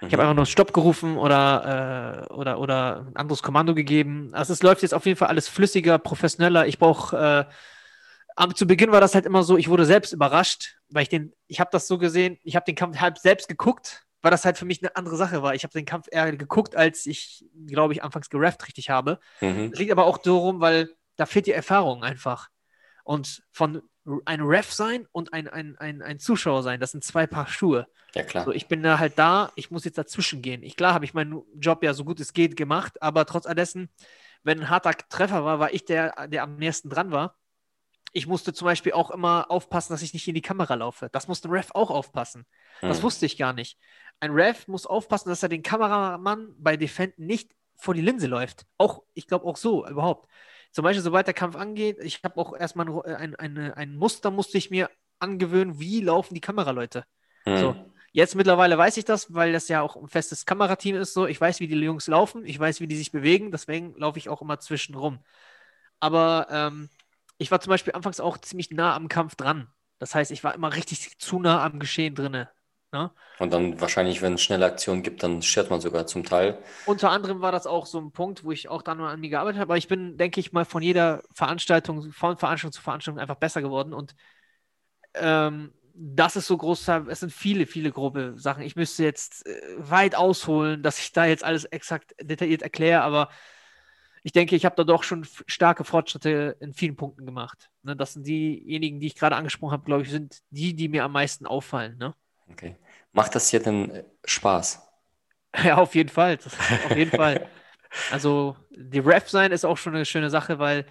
[0.00, 0.20] Ich habe mhm.
[0.20, 4.30] einfach nur Stopp gerufen oder, äh, oder, oder ein anderes Kommando gegeben.
[4.32, 6.66] Also es läuft jetzt auf jeden Fall alles flüssiger, professioneller.
[6.66, 7.48] Ich brauche,
[8.38, 11.32] äh, zu Beginn war das halt immer so, ich wurde selbst überrascht, weil ich den,
[11.46, 14.58] ich habe das so gesehen, ich habe den Kampf halb selbst geguckt, weil das halt
[14.58, 15.54] für mich eine andere Sache war.
[15.54, 19.18] Ich habe den Kampf eher geguckt, als ich, glaube ich, anfangs gerefft richtig habe.
[19.40, 19.70] Mhm.
[19.70, 22.48] Das liegt aber auch darum, weil da fehlt die Erfahrung einfach.
[23.06, 23.82] Und von
[24.24, 27.86] ein Ref sein und ein, ein, ein, ein Zuschauer sein, das sind zwei Paar Schuhe.
[28.16, 28.44] Ja, klar.
[28.44, 30.64] So, ich bin da halt da, ich muss jetzt dazwischen gehen.
[30.64, 33.90] Ich, klar habe ich meinen Job ja so gut es geht gemacht, aber trotz allessen,
[34.42, 37.36] wenn ein harter Treffer war, war ich der, der am nächsten dran war.
[38.12, 41.08] Ich musste zum Beispiel auch immer aufpassen, dass ich nicht in die Kamera laufe.
[41.12, 42.44] Das musste ein Ref auch aufpassen.
[42.80, 42.88] Hm.
[42.88, 43.78] Das wusste ich gar nicht.
[44.18, 48.66] Ein Ref muss aufpassen, dass er den Kameramann bei Defend nicht vor die Linse läuft.
[48.78, 50.28] Auch, ich glaube auch so überhaupt.
[50.72, 54.30] Zum Beispiel, sobald der Kampf angeht, ich habe auch erstmal ein, ein, ein, ein, Muster,
[54.30, 57.04] musste ich mir angewöhnen, wie laufen die Kameraleute.
[57.44, 57.56] Mhm.
[57.56, 57.76] So.
[58.12, 61.12] Jetzt mittlerweile weiß ich das, weil das ja auch ein festes Kamerateam ist.
[61.12, 64.18] So, ich weiß, wie die Jungs laufen, ich weiß, wie die sich bewegen, deswegen laufe
[64.18, 65.18] ich auch immer zwischen rum.
[66.00, 66.88] Aber ähm,
[67.36, 69.68] ich war zum Beispiel anfangs auch ziemlich nah am Kampf dran.
[69.98, 72.50] Das heißt, ich war immer richtig zu nah am Geschehen drinne.
[72.96, 73.10] Ne?
[73.38, 76.58] Und dann wahrscheinlich, wenn es schnelle Aktionen gibt, dann schert man sogar zum Teil.
[76.86, 79.28] Unter anderem war das auch so ein Punkt, wo ich auch dann mal an mir
[79.28, 79.72] gearbeitet habe.
[79.72, 83.60] Aber ich bin, denke ich mal, von jeder Veranstaltung, von Veranstaltung zu Veranstaltung einfach besser
[83.60, 83.92] geworden.
[83.92, 84.14] Und
[85.14, 88.62] ähm, das ist so groß, es sind viele, viele grobe Sachen.
[88.62, 93.28] Ich müsste jetzt äh, weit ausholen, dass ich da jetzt alles exakt detailliert erkläre, aber
[94.22, 97.70] ich denke, ich habe da doch schon starke Fortschritte in vielen Punkten gemacht.
[97.84, 101.04] Ne, das sind diejenigen, die ich gerade angesprochen habe, glaube ich, sind die, die mir
[101.04, 101.96] am meisten auffallen.
[101.96, 102.12] Ne?
[102.50, 102.76] Okay.
[103.16, 104.82] Macht das dir denn äh, Spaß?
[105.64, 106.36] Ja, auf jeden Fall.
[106.36, 107.48] Das, auf jeden Fall.
[108.10, 110.84] Also, die Ref sein ist auch schon eine schöne Sache, weil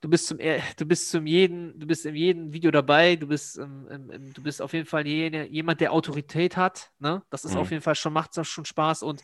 [0.00, 3.56] du bist zum, du bist zum jeden, du bist in jedem Video dabei, du bist,
[3.58, 6.90] ähm, du bist auf jeden Fall jene, jemand, der Autorität hat.
[6.98, 7.22] Ne?
[7.30, 7.60] Das ist mhm.
[7.60, 9.04] auf jeden Fall schon, macht schon Spaß.
[9.04, 9.22] Und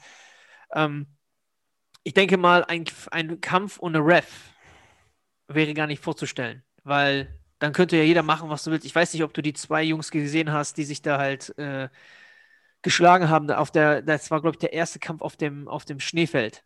[0.73, 1.07] ähm,
[2.05, 4.53] ich denke mal, ein, ein Kampf ohne Ref
[5.49, 8.85] wäre gar nicht vorzustellen, weil dann könnte ja jeder machen, was du willst.
[8.85, 11.89] Ich weiß nicht, ob du die zwei Jungs gesehen hast, die sich da halt äh,
[12.83, 13.51] geschlagen haben.
[13.51, 16.63] Auf der, das war, glaube ich, der erste Kampf auf dem, auf dem Schneefeld.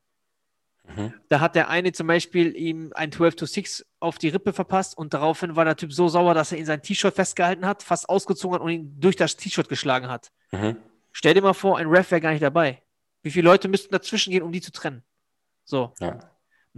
[0.88, 1.14] Mhm.
[1.28, 4.98] Da hat der eine zum Beispiel ihm ein 12 to 6 auf die Rippe verpasst
[4.98, 8.08] und daraufhin war der Typ so sauer, dass er ihn sein T-Shirt festgehalten hat, fast
[8.08, 10.32] ausgezogen hat und ihn durch das T-Shirt geschlagen hat.
[10.50, 10.78] Mhm.
[11.12, 12.82] Stell dir mal vor, ein Ref wäre gar nicht dabei.
[13.22, 15.04] Wie viele Leute müssten dazwischen gehen, um die zu trennen?
[15.64, 15.94] So.
[16.00, 16.18] Ja.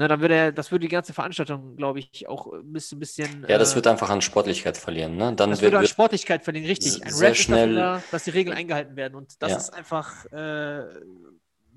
[0.00, 2.98] Na, dann würde er, das würde die ganze Veranstaltung, glaube ich, auch ein bisschen.
[2.98, 5.18] bisschen ja, das äh, wird einfach an Sportlichkeit verlieren.
[5.18, 5.34] Ne?
[5.34, 7.04] Dann das wird, würde an Sportlichkeit verlieren, richtig.
[7.04, 9.14] Ein sehr Rap schnell, da, dass die Regeln eingehalten werden.
[9.14, 9.56] Und das ja.
[9.58, 10.84] ist einfach, äh,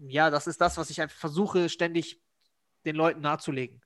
[0.08, 2.22] ja, das ist das, was ich einfach versuche, ständig
[2.86, 3.82] den Leuten nahezulegen.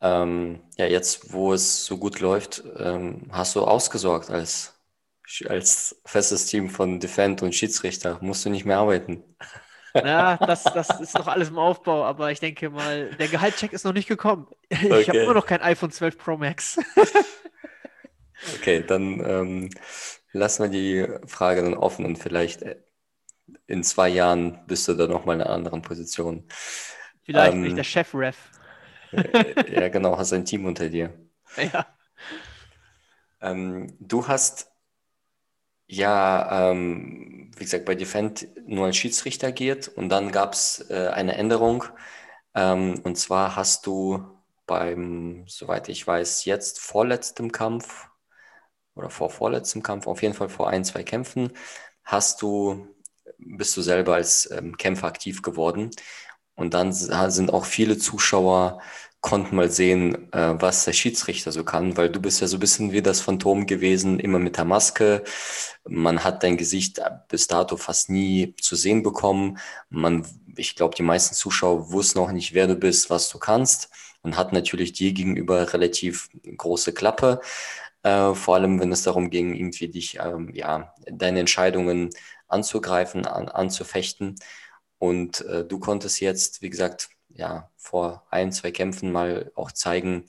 [0.00, 4.80] Ähm, ja, jetzt, wo es so gut läuft, ähm, hast du ausgesorgt als,
[5.46, 8.20] als festes Team von Defend und Schiedsrichter.
[8.20, 9.24] Musst du nicht mehr arbeiten.
[10.00, 13.84] Na, das, das ist noch alles im Aufbau, aber ich denke mal, der Gehaltscheck ist
[13.84, 14.48] noch nicht gekommen.
[14.68, 15.10] Ich Okay.
[15.10, 16.78] habe immer noch kein iPhone 12 Pro Max.
[18.44, 19.70] Okay, dann ähm,
[20.32, 22.76] lassen wir die Frage dann offen und vielleicht äh,
[23.68, 26.46] in zwei Jahren bist du da nochmal in einer anderen Position.
[27.24, 28.50] Vielleicht bin ich Ähm, der Chef-Ref.
[29.12, 31.12] Äh, Ja, genau, hast ein Team unter dir.
[31.56, 31.96] Ja.
[33.42, 34.72] Ähm, du hast
[35.86, 41.08] ja, ähm, wie gesagt, bei Defend nur als Schiedsrichter agiert und dann gab es äh,
[41.12, 41.84] eine Änderung.
[42.54, 44.24] Ähm, und zwar hast du
[44.66, 48.08] beim, soweit ich weiß, jetzt vorletztem Kampf
[48.94, 51.52] oder vor vorletztem Kampf, auf jeden Fall vor ein, zwei Kämpfen,
[52.04, 52.88] hast du,
[53.38, 55.90] bist du selber als ähm, Kämpfer aktiv geworden.
[56.54, 58.80] Und dann sind auch viele Zuschauer
[59.22, 62.60] konnten mal sehen, äh, was der Schiedsrichter so kann, weil du bist ja so ein
[62.60, 65.24] bisschen wie das Phantom gewesen, immer mit der Maske.
[65.88, 69.58] Man hat dein Gesicht bis dato fast nie zu sehen bekommen.
[69.90, 73.90] Man, ich glaube, die meisten Zuschauer wussten auch nicht, wer du bist, was du kannst
[74.22, 77.40] und hatten natürlich dir gegenüber relativ große Klappe.
[78.02, 82.10] Äh, vor allem, wenn es darum ging, irgendwie dich, ähm, ja, deine Entscheidungen
[82.48, 84.36] anzugreifen, an, anzufechten.
[84.98, 90.26] Und äh, du konntest jetzt, wie gesagt, ja, vor ein, zwei Kämpfen mal auch zeigen,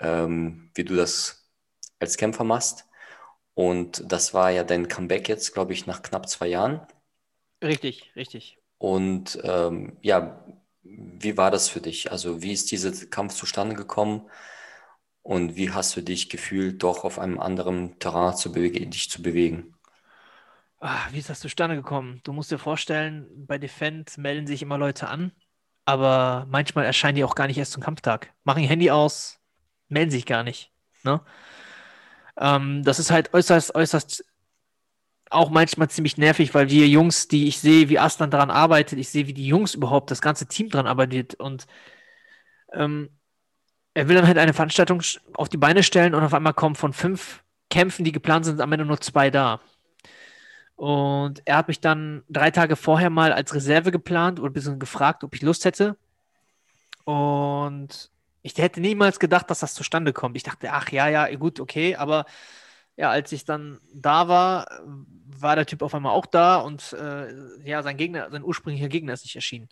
[0.00, 1.50] ähm, wie du das
[2.00, 2.86] als Kämpfer machst.
[3.54, 6.86] Und das war ja dein Comeback jetzt, glaube ich, nach knapp zwei Jahren.
[7.62, 8.58] Richtig, richtig.
[8.78, 10.44] Und ähm, ja,
[10.82, 12.12] wie war das für dich?
[12.12, 14.28] Also wie ist dieser Kampf zustande gekommen?
[15.22, 19.22] Und wie hast du dich gefühlt, doch auf einem anderen Terrain zu bewegen, dich zu
[19.22, 19.74] bewegen?
[20.80, 22.20] Ah, wie ist das zustande gekommen?
[22.24, 25.32] Du musst dir vorstellen, bei Defend melden sich immer Leute an,
[25.84, 28.32] aber manchmal erscheinen die auch gar nicht erst zum Kampftag.
[28.44, 29.38] Machen ihr Handy aus,
[29.88, 30.72] melden sich gar nicht.
[31.02, 31.20] Ne?
[32.38, 34.24] Ähm, das ist halt äußerst, äußerst
[35.30, 39.08] auch manchmal ziemlich nervig, weil wir Jungs, die ich sehe, wie Aslan daran arbeitet, ich
[39.08, 41.66] sehe, wie die Jungs überhaupt, das ganze Team daran arbeitet und
[42.72, 43.10] ähm,
[43.94, 45.02] er will dann halt eine Veranstaltung
[45.34, 48.72] auf die Beine stellen und auf einmal kommen von fünf Kämpfen, die geplant sind, am
[48.72, 49.60] Ende nur zwei da.
[50.76, 54.78] Und er hat mich dann drei Tage vorher mal als Reserve geplant oder ein bisschen
[54.78, 55.96] gefragt, ob ich Lust hätte.
[57.04, 58.10] Und
[58.42, 60.36] ich hätte niemals gedacht, dass das zustande kommt.
[60.36, 61.96] Ich dachte, ach ja, ja, gut, okay.
[61.96, 62.24] Aber
[62.96, 67.32] ja, als ich dann da war, war der Typ auf einmal auch da und äh,
[67.68, 69.68] ja, sein Gegner, sein ursprünglicher Gegner ist nicht erschienen.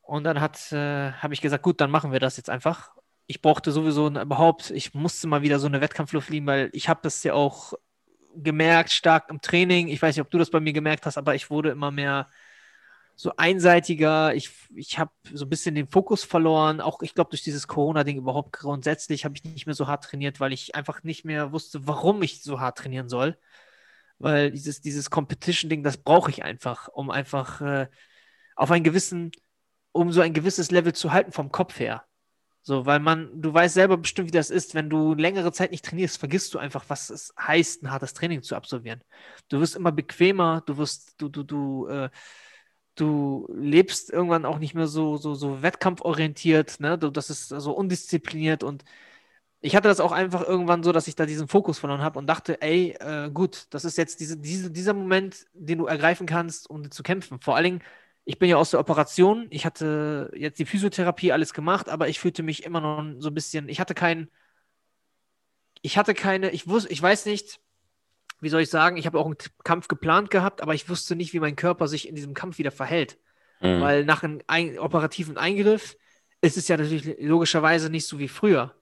[0.00, 2.90] Und dann äh, habe ich gesagt, gut, dann machen wir das jetzt einfach.
[3.26, 7.00] Ich brauchte sowieso überhaupt, ich musste mal wieder so eine Wettkampfluft fliegen, weil ich habe
[7.02, 7.72] das ja auch
[8.36, 9.88] gemerkt, stark im Training.
[9.88, 12.28] Ich weiß nicht, ob du das bei mir gemerkt hast, aber ich wurde immer mehr
[13.16, 14.34] so einseitiger.
[14.34, 16.80] Ich, ich habe so ein bisschen den Fokus verloren.
[16.80, 20.40] Auch ich glaube, durch dieses Corona-Ding überhaupt grundsätzlich habe ich nicht mehr so hart trainiert,
[20.40, 23.38] weil ich einfach nicht mehr wusste, warum ich so hart trainieren soll.
[24.18, 27.88] Weil dieses, dieses Competition-Ding, das brauche ich einfach, um einfach äh,
[28.56, 29.32] auf einen gewissen,
[29.92, 32.04] um so ein gewisses Level zu halten vom Kopf her.
[32.66, 35.84] So, weil man, du weißt selber bestimmt, wie das ist, wenn du längere Zeit nicht
[35.84, 39.02] trainierst, vergisst du einfach, was es heißt, ein hartes Training zu absolvieren.
[39.48, 42.08] Du wirst immer bequemer, du wirst, du, du, du, äh,
[42.96, 46.98] du lebst irgendwann auch nicht mehr so, so, so wettkampforientiert, ne?
[46.98, 48.84] Du, das ist so undiszipliniert und
[49.60, 52.26] ich hatte das auch einfach irgendwann so, dass ich da diesen Fokus verloren habe und
[52.26, 56.68] dachte, ey, äh, gut, das ist jetzt diese, diese, dieser Moment, den du ergreifen kannst,
[56.68, 57.40] um zu kämpfen.
[57.40, 57.82] Vor allen Dingen,
[58.24, 62.18] ich bin ja aus der Operation, ich hatte jetzt die Physiotherapie alles gemacht, aber ich
[62.18, 64.30] fühlte mich immer noch so ein bisschen, ich hatte keinen,
[65.82, 67.60] ich hatte keine, ich wusste, ich weiß nicht,
[68.40, 71.34] wie soll ich sagen, ich habe auch einen Kampf geplant gehabt, aber ich wusste nicht,
[71.34, 73.18] wie mein Körper sich in diesem Kampf wieder verhält.
[73.60, 73.80] Mhm.
[73.80, 75.96] Weil nach einem ein, operativen Eingriff
[76.40, 78.74] ist es ja natürlich logischerweise nicht so wie früher.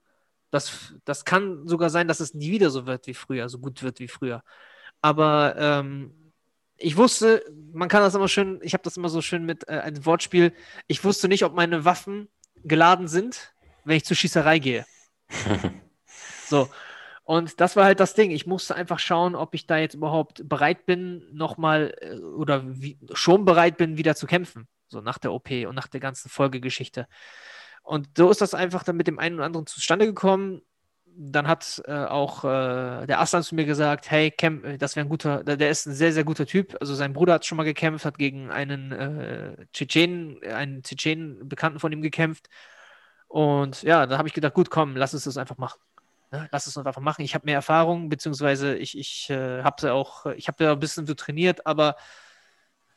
[0.51, 3.83] Das, das kann sogar sein, dass es nie wieder so wird wie früher, so gut
[3.83, 4.43] wird wie früher.
[5.01, 6.22] Aber ähm,
[6.83, 7.43] ich wusste,
[7.73, 10.53] man kann das immer schön, ich habe das immer so schön mit äh, einem Wortspiel,
[10.87, 12.29] ich wusste nicht, ob meine Waffen
[12.63, 13.53] geladen sind,
[13.85, 14.85] wenn ich zur Schießerei gehe.
[16.45, 16.69] So.
[17.23, 18.29] Und das war halt das Ding.
[18.29, 22.99] Ich musste einfach schauen, ob ich da jetzt überhaupt bereit bin, nochmal äh, oder wie,
[23.13, 24.67] schon bereit bin, wieder zu kämpfen.
[24.87, 27.07] So nach der OP und nach der ganzen Folgegeschichte.
[27.81, 30.61] Und so ist das einfach dann mit dem einen oder anderen zustande gekommen.
[31.15, 35.05] Dann hat äh, auch äh, der Aslan zu mir gesagt, hey, Camp, äh, das wäre
[35.05, 36.75] ein guter, der, ist ein sehr, sehr guter Typ.
[36.81, 41.79] Also sein Bruder hat schon mal gekämpft, hat gegen einen äh, Tschetschenen, einen Tschetschenen Bekannten
[41.79, 42.49] von ihm gekämpft.
[43.27, 45.79] Und ja, da habe ich gedacht, gut, komm, lass uns das einfach machen.
[46.31, 46.49] Ne?
[46.51, 47.21] Lass es uns einfach machen.
[47.23, 51.05] Ich habe mehr Erfahrung, beziehungsweise ich, ich äh, habe auch, ich habe ja ein bisschen
[51.05, 51.95] so trainiert, aber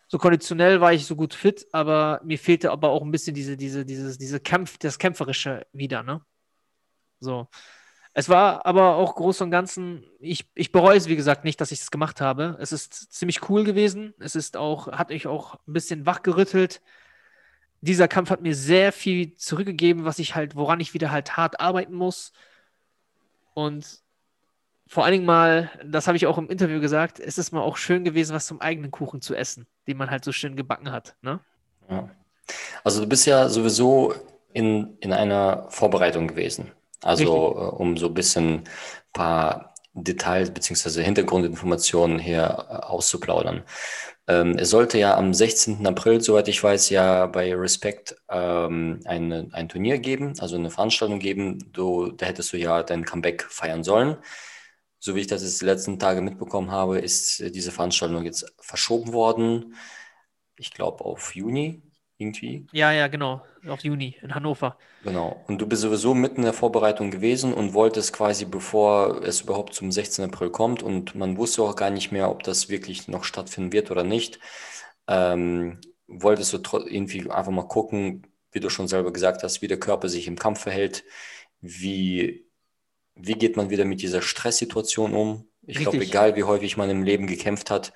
[0.09, 3.57] so konditionell war ich so gut fit, aber mir fehlte aber auch ein bisschen diese,
[3.57, 6.25] diese, dieses, diese Kampf, das Kämpferische wieder, ne?
[7.21, 7.49] So.
[8.19, 11.71] Es war aber auch groß und ganzen, ich, ich bereue es, wie gesagt, nicht, dass
[11.71, 12.57] ich es gemacht habe.
[12.61, 14.15] Es ist ziemlich cool gewesen.
[14.19, 16.81] Es ist auch, hat mich auch ein bisschen wachgerüttelt.
[17.83, 21.61] Dieser Kampf hat mir sehr viel zurückgegeben, was ich halt, woran ich wieder halt hart
[21.61, 22.33] arbeiten muss.
[23.53, 24.01] Und
[24.87, 27.77] vor allen Dingen mal, das habe ich auch im Interview gesagt, es ist mal auch
[27.77, 31.17] schön gewesen, was zum eigenen Kuchen zu essen, den man halt so schön gebacken hat.
[31.21, 31.41] Ne?
[31.91, 32.09] Ja.
[32.83, 34.15] Also du bist ja sowieso
[34.55, 36.73] in, in einer Vorbereitung gewesen.
[37.03, 37.63] Also Richtig.
[37.63, 38.65] Äh, um so ein bisschen ein
[39.13, 41.03] paar Details bzw.
[41.03, 43.65] Hintergrundinformationen hier äh, auszuplaudern.
[44.29, 45.87] Ähm, es sollte ja am 16.
[45.87, 51.21] April, soweit ich weiß, ja bei Respect ähm, eine, ein Turnier geben, also eine Veranstaltung
[51.21, 51.73] geben.
[51.73, 54.17] Du, da hättest du ja dein Comeback feiern sollen.
[54.99, 59.13] So wie ich das jetzt die letzten Tage mitbekommen habe, ist diese Veranstaltung jetzt verschoben
[59.13, 59.77] worden.
[60.57, 61.83] Ich glaube auf Juni
[62.19, 62.67] irgendwie.
[62.73, 63.43] Ja, ja, genau.
[63.69, 64.79] Auf Juni in Hannover.
[65.05, 65.43] Genau.
[65.47, 69.75] Und du bist sowieso mitten in der Vorbereitung gewesen und wolltest quasi, bevor es überhaupt
[69.75, 70.27] zum 16.
[70.27, 73.91] April kommt und man wusste auch gar nicht mehr, ob das wirklich noch stattfinden wird
[73.91, 74.39] oder nicht,
[75.09, 79.81] ähm, wolltest du irgendwie einfach mal gucken, wie du schon selber gesagt hast, wie der
[79.81, 81.05] Körper sich im Kampf verhält,
[81.61, 82.47] wie,
[83.15, 85.49] wie geht man wieder mit dieser Stresssituation um.
[85.67, 87.93] Ich glaube, egal wie häufig man im Leben gekämpft hat,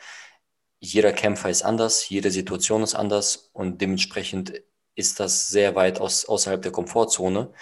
[0.81, 4.63] jeder Kämpfer ist anders, jede Situation ist anders und dementsprechend
[4.95, 7.53] ist das sehr weit aus, außerhalb der Komfortzone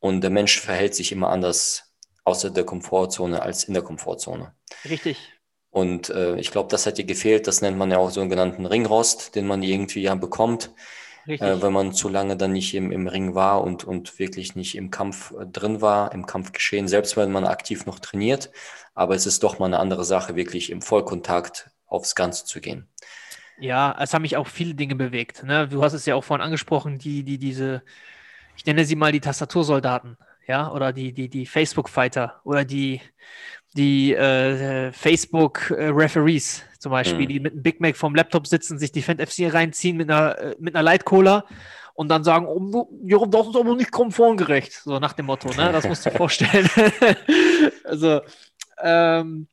[0.00, 1.94] und der Mensch verhält sich immer anders
[2.24, 4.54] außer der Komfortzone als in der Komfortzone.
[4.84, 5.16] Richtig.
[5.70, 7.46] Und äh, ich glaube, das hat dir gefehlt.
[7.46, 10.70] Das nennt man ja auch so einen genannten Ringrost, den man irgendwie ja bekommt,
[11.26, 14.74] äh, wenn man zu lange dann nicht im, im Ring war und, und wirklich nicht
[14.76, 18.50] im Kampf äh, drin war, im Kampfgeschehen, selbst wenn man aktiv noch trainiert.
[18.94, 22.86] Aber es ist doch mal eine andere Sache, wirklich im Vollkontakt aufs Ganze zu gehen.
[23.58, 25.42] Ja, es haben mich auch viele Dinge bewegt.
[25.42, 25.66] Ne?
[25.68, 27.82] Du hast es ja auch vorhin angesprochen, die, die, diese,
[28.56, 30.16] ich nenne sie mal die Tastatursoldaten,
[30.46, 33.00] ja, oder die, die, die Facebook-Fighter oder die,
[33.74, 37.28] die äh, Facebook-Referees zum Beispiel, mhm.
[37.28, 40.38] die mit einem Big Mac vom Laptop sitzen, sich die Fan FC reinziehen mit einer,
[40.38, 41.44] äh, mit einer Light Cola
[41.94, 45.72] und dann sagen, oh, Jerome, das ist aber nicht konformgerecht, so nach dem Motto, ne?
[45.72, 46.70] Das musst du dir vorstellen.
[47.84, 48.20] also,
[48.80, 49.48] ähm,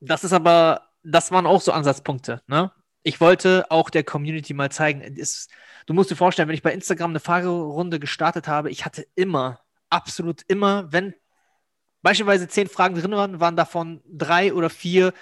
[0.00, 2.42] das ist aber das waren auch so Ansatzpunkte.
[2.46, 2.70] Ne?
[3.02, 5.50] Ich wollte auch der Community mal zeigen, ist,
[5.86, 9.60] du musst dir vorstellen, wenn ich bei Instagram eine Fragerunde gestartet habe, ich hatte immer,
[9.88, 11.14] absolut immer, wenn
[12.02, 15.12] beispielsweise zehn Fragen drin waren, waren davon drei oder vier,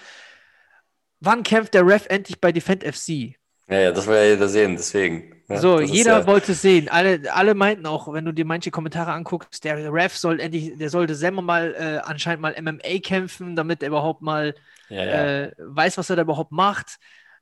[1.21, 3.37] wann kämpft der Ref endlich bei Defend FC?
[3.69, 5.43] Ja, ja, das will ja jeder sehen, deswegen.
[5.49, 6.89] Ja, so, jeder ja wollte sehen.
[6.89, 10.91] Alle, alle meinten auch, wenn du dir manche Kommentare anguckst, der Ref soll endlich, der
[10.91, 14.55] sollte selber mal äh, anscheinend mal MMA kämpfen, damit er überhaupt mal
[14.89, 16.99] ja, äh, weiß, was er da überhaupt macht.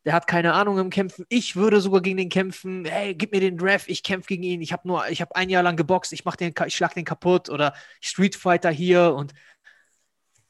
[0.07, 1.25] Der hat keine Ahnung im Kämpfen.
[1.31, 2.85] Ich würde sogar gegen den kämpfen.
[2.85, 4.61] Hey, gib mir den Draft, ich kämpfe gegen ihn.
[4.61, 7.07] Ich habe nur, ich habe ein Jahr lang geboxt, ich mach den, ich schlag den
[7.07, 9.33] kaputt oder Street Fighter hier und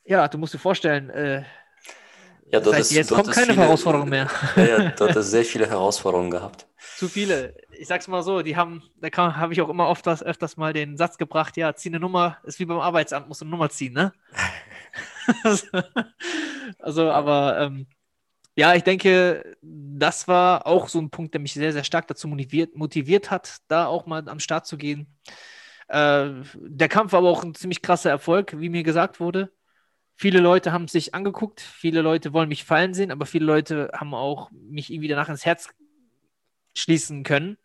[0.04, 1.44] ja, du musst dir vorstellen, äh,
[2.54, 4.30] ja, dort ist, jetzt kommt keine viele, Herausforderung mehr.
[4.54, 6.68] Ja, ja, dort ist sehr viele Herausforderungen gehabt.
[6.96, 7.56] Zu viele.
[7.76, 10.72] Ich sag's mal so, die haben, da habe ich auch immer oft was, öfters mal
[10.72, 13.70] den Satz gebracht, ja, zieh eine Nummer, ist wie beim Arbeitsamt, musst du eine Nummer
[13.70, 14.12] ziehen, ne?
[16.78, 17.88] also, aber ähm,
[18.54, 22.28] ja, ich denke, das war auch so ein Punkt, der mich sehr, sehr stark dazu
[22.28, 25.08] motiviert, motiviert hat, da auch mal am Start zu gehen.
[25.88, 29.50] Äh, der Kampf war aber auch ein ziemlich krasser Erfolg, wie mir gesagt wurde.
[30.16, 34.14] Viele Leute haben sich angeguckt, viele Leute wollen mich fallen sehen, aber viele Leute haben
[34.14, 35.68] auch mich irgendwie danach ins Herz
[36.74, 37.56] schließen können.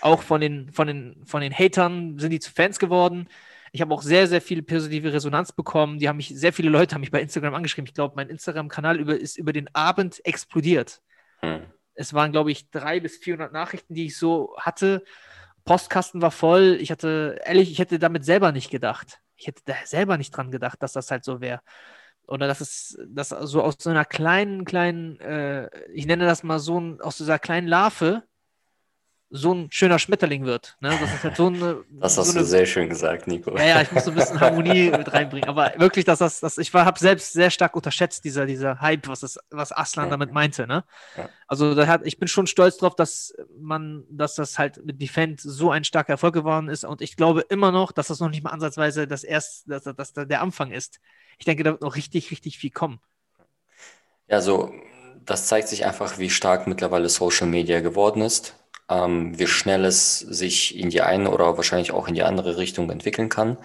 [0.00, 3.28] Auch von den, von den, von den Hatern sind die zu Fans geworden.
[3.72, 5.98] Ich habe auch sehr, sehr viel positive Resonanz bekommen.
[5.98, 7.86] Die haben mich, sehr viele Leute haben mich bei Instagram angeschrieben.
[7.86, 11.00] Ich glaube, mein Instagram-Kanal über, ist über den Abend explodiert.
[11.40, 11.62] Hm.
[11.94, 15.04] Es waren, glaube ich, drei bis 400 Nachrichten, die ich so hatte.
[15.64, 16.78] Postkasten war voll.
[16.80, 19.21] Ich hatte, ehrlich, ich hätte damit selber nicht gedacht.
[19.42, 21.60] Ich hätte da selber nicht dran gedacht, dass das halt so wäre.
[22.28, 26.60] Oder dass es, dass so aus so einer kleinen, kleinen, äh, ich nenne das mal
[26.60, 28.22] so, aus dieser kleinen Larve,
[29.34, 30.76] so ein schöner Schmetterling wird.
[30.80, 30.90] Ne?
[31.00, 31.84] Das ist halt so eine.
[31.90, 33.56] Das hast so eine, du sehr schön gesagt, Nico.
[33.56, 35.48] Ja, ja, ich muss so ein bisschen Harmonie mit reinbringen.
[35.48, 39.20] Aber wirklich, dass das, das ich habe selbst sehr stark unterschätzt, dieser, dieser Hype, was,
[39.20, 40.10] das, was Aslan ja.
[40.10, 40.66] damit meinte.
[40.66, 40.84] Ne?
[41.16, 41.30] Ja.
[41.46, 45.40] Also da hat, ich bin schon stolz drauf, dass man, dass das halt mit Defend
[45.40, 46.84] so ein starker Erfolg geworden ist.
[46.84, 50.12] Und ich glaube immer noch, dass das noch nicht mal ansatzweise das erst, dass, dass
[50.12, 51.00] der Anfang ist.
[51.38, 53.00] Ich denke, da wird noch richtig, richtig viel kommen.
[54.28, 54.74] Ja, so,
[55.24, 58.56] das zeigt sich einfach, wie stark mittlerweile Social Media geworden ist
[58.92, 62.90] ähm, wie schnell es sich in die eine oder wahrscheinlich auch in die andere Richtung
[62.90, 63.58] entwickeln kann.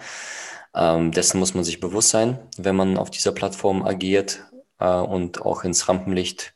[0.74, 4.44] Ähm, dessen muss man sich bewusst sein, wenn man auf dieser Plattform agiert
[4.78, 6.54] äh, und auch ins Rampenlicht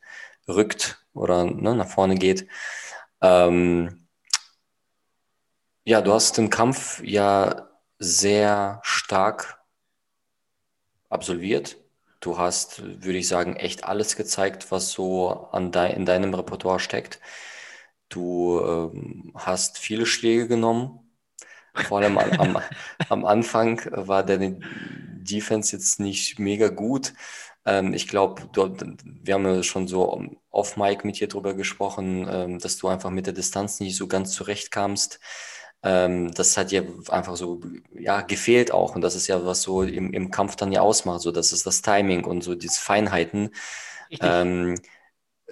[0.48, 2.46] rückt oder ne, nach vorne geht.
[3.22, 4.06] Ähm,
[5.84, 7.68] ja, du hast den Kampf ja
[7.98, 9.60] sehr stark
[11.08, 11.76] absolviert.
[12.20, 16.78] Du hast, würde ich sagen, echt alles gezeigt, was so an de in deinem Repertoire
[16.80, 17.20] steckt.
[18.12, 21.00] Du ähm, hast viele Schläge genommen.
[21.74, 22.58] Vor allem am,
[23.08, 24.60] am, Anfang war deine
[25.22, 27.14] Defense jetzt nicht mega gut.
[27.64, 32.58] Ähm, ich glaube, wir haben ja schon so off Mic mit dir drüber gesprochen, ähm,
[32.58, 35.18] dass du einfach mit der Distanz nicht so ganz zurechtkamst.
[35.82, 37.60] Ähm, das hat ja einfach so
[37.94, 38.94] ja, gefehlt auch.
[38.94, 41.22] Und das ist ja, was so im, im Kampf dann ja ausmacht.
[41.22, 43.50] So, das ist das Timing und so diese Feinheiten.
[44.20, 44.76] Ähm,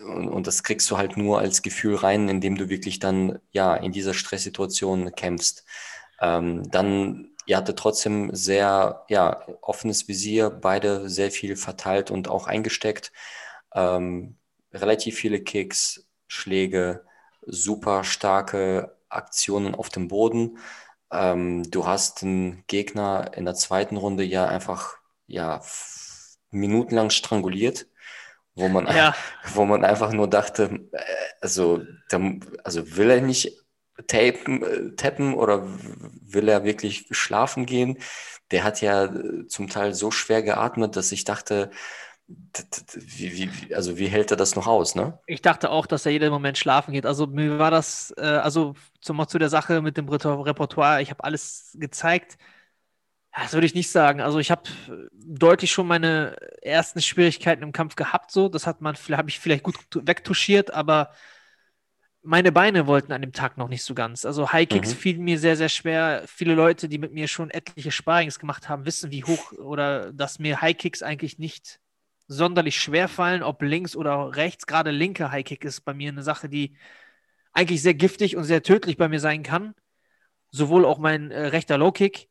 [0.04, 3.74] und, und, das kriegst du halt nur als Gefühl rein, indem du wirklich dann ja
[3.74, 5.64] in dieser Stresssituation kämpfst.
[6.20, 12.46] Ähm, dann, ihr hatte trotzdem sehr ja, offenes Visier, beide sehr viel verteilt und auch
[12.46, 13.12] eingesteckt.
[13.74, 14.36] Ähm,
[14.72, 17.04] relativ viele Kicks, Schläge,
[17.46, 20.58] super starke Aktionen auf dem Boden.
[21.12, 24.96] Ähm, du hast den Gegner in der zweiten Runde ja einfach
[25.26, 25.62] ja,
[26.50, 27.86] minutenlang stranguliert,
[28.54, 29.14] wo man, ja.
[29.54, 30.98] wo man einfach nur dachte, äh,
[31.40, 33.56] also, der, also will er nicht
[34.06, 35.62] tapen, äh, tappen oder
[36.22, 37.98] will er wirklich schlafen gehen?
[38.50, 41.70] Der hat ja äh, zum Teil so schwer geatmet, dass ich dachte,
[42.94, 45.18] wie, wie, also wie hält er das noch aus, ne?
[45.26, 47.04] Ich dachte auch, dass er jeden Moment schlafen geht.
[47.04, 51.74] Also mir war das, also zum, zu der Sache mit dem Repertoire, ich habe alles
[51.76, 52.38] gezeigt.
[53.32, 54.20] Das würde ich nicht sagen.
[54.20, 54.62] Also ich habe
[55.12, 58.48] deutlich schon meine ersten Schwierigkeiten im Kampf gehabt, so.
[58.48, 61.10] Das hat man, habe ich vielleicht gut wegtuschiert, aber
[62.22, 64.26] meine Beine wollten an dem Tag noch nicht so ganz.
[64.26, 64.98] Also High Kicks mhm.
[64.98, 66.24] fielen mir sehr, sehr schwer.
[66.26, 70.38] Viele Leute, die mit mir schon etliche Sparings gemacht haben, wissen, wie hoch oder dass
[70.38, 71.80] mir High Kicks eigentlich nicht
[72.30, 74.66] sonderlich schwer fallen, ob links oder rechts.
[74.66, 76.76] Gerade linke High Kick ist bei mir eine Sache, die
[77.52, 79.74] eigentlich sehr giftig und sehr tödlich bei mir sein kann.
[80.50, 82.29] Sowohl auch mein äh, rechter Low Kick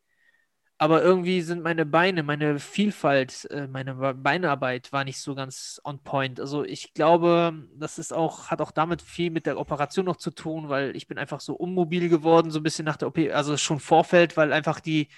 [0.82, 6.02] aber irgendwie sind meine Beine, meine Vielfalt, äh, meine Beinarbeit war nicht so ganz on
[6.02, 6.40] point.
[6.40, 10.32] Also ich glaube, das ist auch, hat auch damit viel mit der Operation noch zu
[10.32, 13.58] tun, weil ich bin einfach so unmobil geworden, so ein bisschen nach der OP, also
[13.58, 15.10] schon Vorfeld, weil einfach die,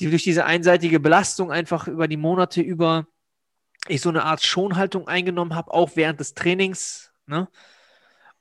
[0.00, 3.06] die durch diese einseitige Belastung einfach über die Monate über
[3.88, 7.12] ich so eine Art Schonhaltung eingenommen habe, auch während des Trainings.
[7.26, 7.48] Ne?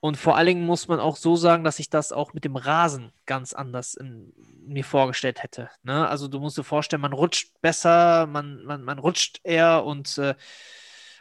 [0.02, 2.56] Und vor allen Dingen muss man auch so sagen, dass ich das auch mit dem
[2.56, 4.34] Rasen ganz anders in,
[4.66, 5.70] mir vorgestellt hätte.
[5.84, 6.10] Ne?
[6.10, 10.34] Also du musst dir vorstellen, man rutscht besser, man, man, man rutscht eher und äh,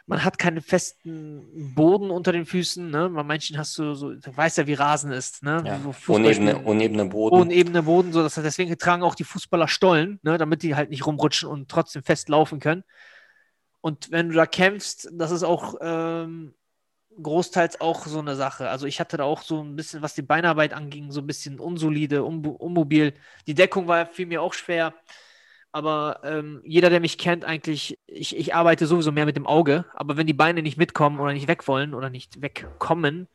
[0.07, 2.89] man hat keinen festen Boden unter den Füßen.
[2.89, 3.07] Ne?
[3.09, 5.43] Bei manchen hast du so, du weißt ja, wie Rasen ist.
[5.43, 5.61] Ne?
[5.63, 7.39] Ja, unebene, unebene Boden.
[7.39, 10.39] Unebene Boden, so dass deswegen tragen auch die Fußballer Stollen, ne?
[10.39, 12.83] damit die halt nicht rumrutschen und trotzdem fest laufen können.
[13.79, 16.55] Und wenn du da kämpfst, das ist auch ähm,
[17.21, 18.69] großteils auch so eine Sache.
[18.69, 21.59] Also ich hatte da auch so ein bisschen, was die Beinarbeit anging, so ein bisschen
[21.59, 23.13] unsolide, unmobil.
[23.47, 24.93] Die Deckung war für mir auch schwer.
[25.71, 29.85] Aber ähm, jeder, der mich kennt, eigentlich, ich, ich arbeite sowieso mehr mit dem Auge.
[29.93, 33.27] Aber wenn die Beine nicht mitkommen oder nicht weg wollen oder nicht wegkommen,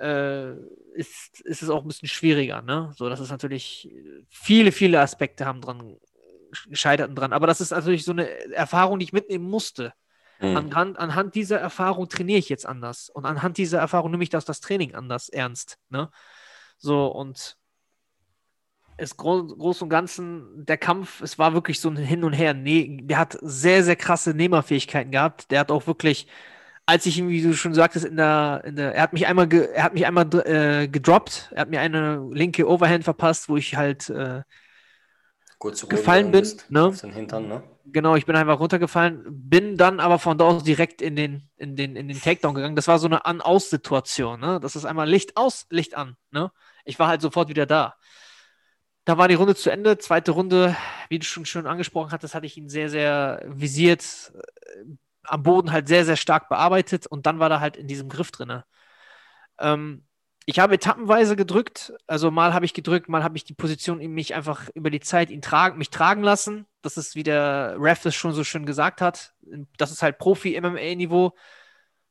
[0.00, 0.52] äh,
[0.94, 2.62] ist, ist es auch ein bisschen schwieriger.
[2.62, 2.90] Ne?
[2.96, 3.90] So, das ist natürlich,
[4.30, 5.96] viele, viele Aspekte haben dran
[6.68, 7.32] gescheiterten dran.
[7.32, 9.94] Aber das ist natürlich so eine Erfahrung, die ich mitnehmen musste.
[10.42, 10.56] Mhm.
[10.56, 13.08] Anhand, anhand dieser Erfahrung trainiere ich jetzt anders.
[13.08, 15.78] Und anhand dieser Erfahrung nehme ich das, das Training anders ernst.
[15.88, 16.10] Ne?
[16.78, 17.56] So, und
[18.96, 22.54] es gro groß und ganzen, der Kampf, es war wirklich so ein Hin und Her.
[22.54, 25.50] Nee, der hat sehr, sehr krasse Nehmerfähigkeiten gehabt.
[25.50, 26.26] Der hat auch wirklich,
[26.86, 29.52] als ich ihm, wie du schon sagtest, in der, in der er hat mich einmal,
[29.52, 33.76] er hat mich einmal äh, gedroppt, er hat mir eine linke Overhand verpasst, wo ich
[33.76, 34.42] halt äh,
[35.88, 36.46] gefallen bin.
[36.68, 36.92] Ne?
[37.14, 37.62] Hintern, ne?
[37.84, 41.74] Genau, ich bin einfach runtergefallen, bin dann aber von da aus direkt in den, in
[41.74, 42.76] den, in den Takedown gegangen.
[42.76, 44.38] Das war so eine An-Aus-Situation.
[44.40, 44.60] Ne?
[44.60, 46.16] Das ist einmal Licht aus, Licht an.
[46.30, 46.52] Ne?
[46.84, 47.96] Ich war halt sofort wieder da.
[49.04, 49.98] Da war die Runde zu Ende.
[49.98, 50.76] Zweite Runde,
[51.08, 54.84] wie du schon schön angesprochen hattest, hatte ich ihn sehr, sehr visiert, äh,
[55.24, 58.30] am Boden halt sehr, sehr stark bearbeitet und dann war er halt in diesem Griff
[58.30, 58.62] drin.
[59.58, 60.04] Ähm,
[60.46, 61.92] ich habe etappenweise gedrückt.
[62.06, 65.00] Also mal habe ich gedrückt, mal habe ich die Position in mich einfach über die
[65.00, 66.66] Zeit ihn tragen, mich tragen lassen.
[66.82, 69.34] Das ist, wie der Ref das schon so schön gesagt hat.
[69.76, 71.32] Das ist halt Profi-MMA-Niveau.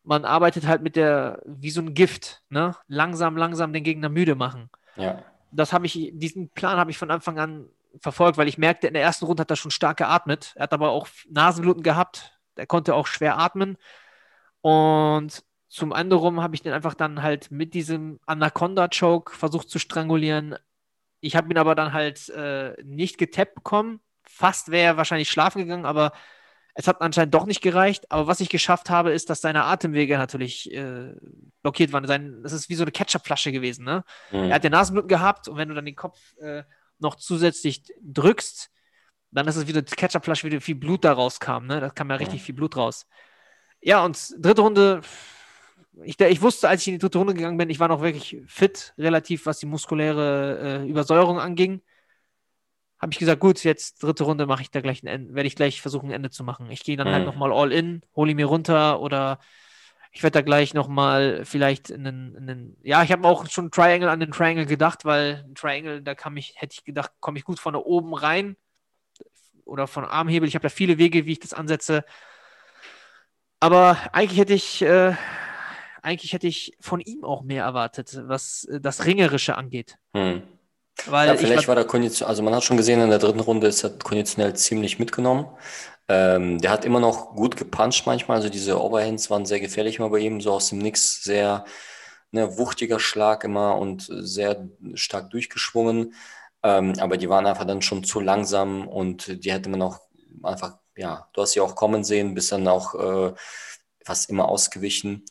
[0.03, 2.75] Man arbeitet halt mit der, wie so ein Gift, ne?
[2.87, 4.69] Langsam, langsam den Gegner müde machen.
[4.95, 5.23] Ja.
[5.51, 7.69] Das habe ich, diesen Plan habe ich von Anfang an
[7.99, 10.53] verfolgt, weil ich merkte, in der ersten Runde hat er schon stark geatmet.
[10.55, 12.39] Er hat aber auch Nasenbluten gehabt.
[12.55, 13.77] Er konnte auch schwer atmen.
[14.61, 20.55] Und zum anderen habe ich den einfach dann halt mit diesem Anaconda-Choke versucht zu strangulieren.
[21.21, 24.01] Ich habe ihn aber dann halt äh, nicht getappt bekommen.
[24.23, 26.11] Fast wäre er wahrscheinlich schlafen gegangen, aber
[26.75, 28.11] es hat anscheinend doch nicht gereicht.
[28.11, 31.13] Aber was ich geschafft habe, ist, dass seine Atemwege natürlich äh,
[31.61, 32.05] blockiert waren.
[32.07, 33.85] Sein, das ist wie so eine Ketchupflasche gewesen.
[33.85, 34.03] Ne?
[34.31, 34.49] Mhm.
[34.49, 36.63] Er hat den Nasenbluten gehabt und wenn du dann den Kopf äh,
[36.99, 38.69] noch zusätzlich drückst,
[39.31, 41.65] Dann ist es wieder Ketchupflasche, wieder viel Blut da rauskam.
[41.67, 41.79] Ne?
[41.81, 42.45] Da kam ja richtig Ja.
[42.45, 43.07] viel Blut raus.
[43.81, 45.01] Ja, und dritte Runde,
[46.03, 48.37] ich, ich wusste, als ich in die dritte Runde gegangen bin, ich war noch wirklich
[48.47, 51.81] fit, relativ, was die muskuläre äh, Übersäuerung anging.
[52.99, 55.55] Habe ich gesagt, gut, jetzt dritte Runde mache ich da gleich ein Ende, werde ich
[55.55, 56.69] gleich versuchen, ein Ende zu machen.
[56.69, 57.25] Ich gehe dann halt Mhm.
[57.25, 59.39] nochmal all in, hole ihn mir runter oder
[60.11, 63.71] ich werde da gleich nochmal vielleicht in einen, in einen, ja, ich habe auch schon
[63.71, 67.39] Triangle an den Triangle gedacht, weil ein Triangle, da kam ich, hätte ich gedacht, komme
[67.39, 68.55] ich gut von da oben rein
[69.65, 70.47] oder von Armhebel.
[70.47, 72.03] Ich habe da viele Wege, wie ich das ansetze.
[73.59, 75.13] Aber eigentlich hätte ich, äh,
[76.01, 79.97] eigentlich hätte ich von ihm auch mehr erwartet, was äh, das Ringerische angeht.
[80.15, 80.43] Hm.
[81.05, 83.19] Weil Ja, ich vielleicht war, war der Kondition, also man hat schon gesehen, in der
[83.19, 85.47] dritten Runde ist er konditionell ziemlich mitgenommen.
[86.07, 90.09] Ähm, der hat immer noch gut gepuncht manchmal, also diese Overhands waren sehr gefährlich immer
[90.09, 91.65] bei ihm, so aus dem Nix, sehr
[92.31, 96.13] ne, wuchtiger Schlag immer und sehr stark durchgeschwungen.
[96.63, 99.99] Ähm, aber die waren einfach dann schon zu langsam und die hätte man auch
[100.43, 103.33] einfach, ja, du hast sie auch kommen sehen, bist dann auch äh,
[104.05, 105.25] fast immer ausgewichen.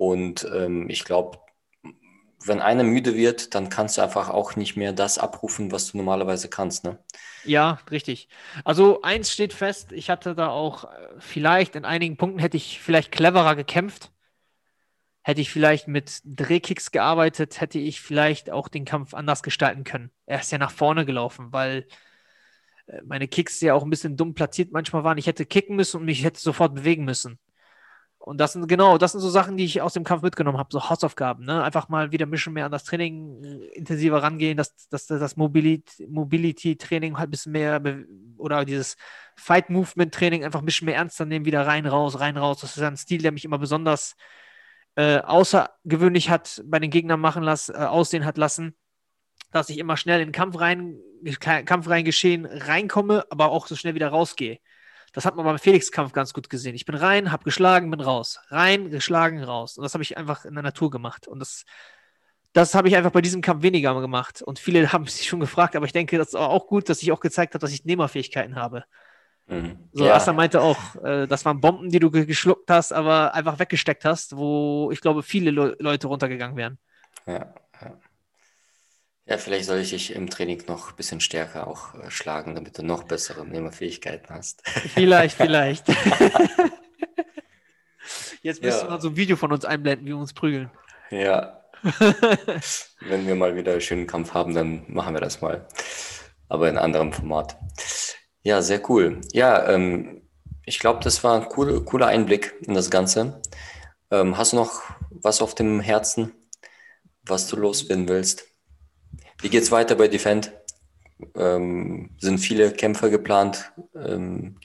[0.00, 1.40] Und ähm, ich glaube,
[2.44, 5.98] wenn einer müde wird, dann kannst du einfach auch nicht mehr das abrufen, was du
[5.98, 6.98] normalerweise kannst, ne?
[7.42, 8.28] ja, richtig.
[8.64, 10.88] Also eins steht fest, ich hatte da auch äh,
[11.18, 14.10] vielleicht in einigen Punkten hätte ich vielleicht cleverer gekämpft.
[15.22, 20.10] Hätte ich vielleicht mit Drehkicks gearbeitet, hätte ich vielleicht auch den Kampf anders gestalten können.
[20.26, 21.86] Er ist ja nach vorne gelaufen, weil
[22.86, 25.18] äh, meine Kicks ja auch ein bisschen dumm platziert manchmal waren.
[25.18, 27.38] Ich hätte kicken müssen und mich hätte sofort bewegen müssen.
[28.22, 30.68] Und das sind genau, das sind so Sachen, die ich aus dem Kampf mitgenommen habe,
[30.70, 31.64] so Hausaufgaben, ne?
[31.64, 36.06] Einfach mal wieder ein bisschen mehr an das Training äh, intensiver rangehen, dass, das Mobility-
[36.06, 37.82] Mobility-Training halt ein bisschen mehr
[38.36, 38.96] oder dieses
[39.36, 42.60] Fight-Movement-Training einfach ein bisschen mehr ernster nehmen, wieder rein, raus, rein, raus.
[42.60, 44.16] Das ist ein Stil, der mich immer besonders
[44.96, 48.76] äh, außergewöhnlich hat bei den Gegnern machen lassen, äh, aussehen hat lassen,
[49.50, 50.98] dass ich immer schnell in den Kampf rein,
[51.40, 54.58] Kampf reingeschehen reinkomme, aber auch so schnell wieder rausgehe.
[55.12, 56.74] Das hat man beim Felix-Kampf ganz gut gesehen.
[56.74, 58.38] Ich bin rein, habe geschlagen, bin raus.
[58.48, 59.76] Rein, geschlagen, raus.
[59.76, 61.26] Und das habe ich einfach in der Natur gemacht.
[61.26, 61.64] Und das,
[62.52, 64.42] das habe ich einfach bei diesem Kampf weniger gemacht.
[64.42, 67.10] Und viele haben sich schon gefragt, aber ich denke, das ist auch gut, dass ich
[67.12, 68.84] auch gezeigt habe, dass ich Nehmerfähigkeiten habe.
[69.46, 69.88] Mhm.
[69.92, 70.14] So, Ja.
[70.14, 74.04] Assa meinte auch, äh, das waren Bomben, die du ge- geschluckt hast, aber einfach weggesteckt
[74.04, 76.78] hast, wo ich glaube, viele Le Leute runtergegangen wären.
[77.26, 77.52] Ja,
[79.30, 79.38] ja.
[79.38, 82.82] Vielleicht soll ich dich im Training noch ein bisschen stärker auch äh, schlagen, damit du
[82.82, 84.62] noch bessere Nehmerfähigkeiten hast.
[84.68, 85.86] Vielleicht, vielleicht.
[88.42, 88.84] Jetzt müssen Ja.
[88.86, 90.70] wir mal so ein Video von uns einblenden, wie wir uns prügeln.
[91.10, 91.62] Ja,
[93.00, 95.66] wenn wir mal wieder einen schönen Kampf haben, dann machen wir das mal.
[96.48, 97.56] Aber in anderem Format.
[98.42, 99.20] Ja, sehr cool.
[99.32, 100.22] Ja, ähm,
[100.66, 103.40] ich glaube, das war ein cool, cooler Einblick in das Ganze.
[104.10, 106.32] Ähm, hast du noch was auf dem Herzen,
[107.22, 108.44] was du loswerden willst?
[109.42, 110.52] Wie geht's weiter bei Defend?
[111.36, 113.72] Ähm, sind viele Kämpfer geplant?
[113.94, 114.58] Ähm,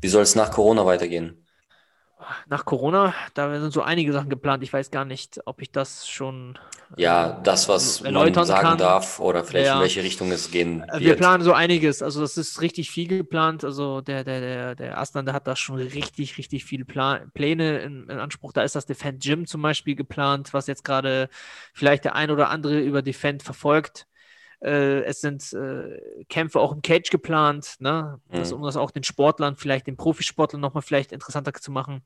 [0.00, 1.39] wie soll es nach Corona weitergehen?
[2.48, 4.62] Nach Corona, da sind so einige Sachen geplant.
[4.62, 6.58] Ich weiß gar nicht, ob ich das schon.
[6.96, 8.14] Ja, äh, das, was man
[8.44, 8.78] sagen kann.
[8.78, 9.74] darf oder vielleicht Ja.
[9.76, 11.18] in welche Richtung es gehen Äh, Wir wird.
[11.18, 12.02] planen so einiges.
[12.02, 13.64] Also, das ist richtig viel geplant.
[13.64, 18.08] Also, der, der, der, der Aslan, der hat da schon richtig, richtig viele Pläne in,
[18.08, 18.52] in Anspruch.
[18.52, 21.28] Da ist das Defend Gym zum Beispiel geplant, was jetzt gerade
[21.74, 24.06] vielleicht der ein oder andere über Defend verfolgt.
[24.62, 28.20] Äh, es sind äh, Kämpfe auch im Cage geplant, ne?
[28.30, 28.58] das, Mhm.
[28.58, 32.02] um das auch den Sportlern, vielleicht den Profisportlern nochmal vielleicht interessanter zu machen.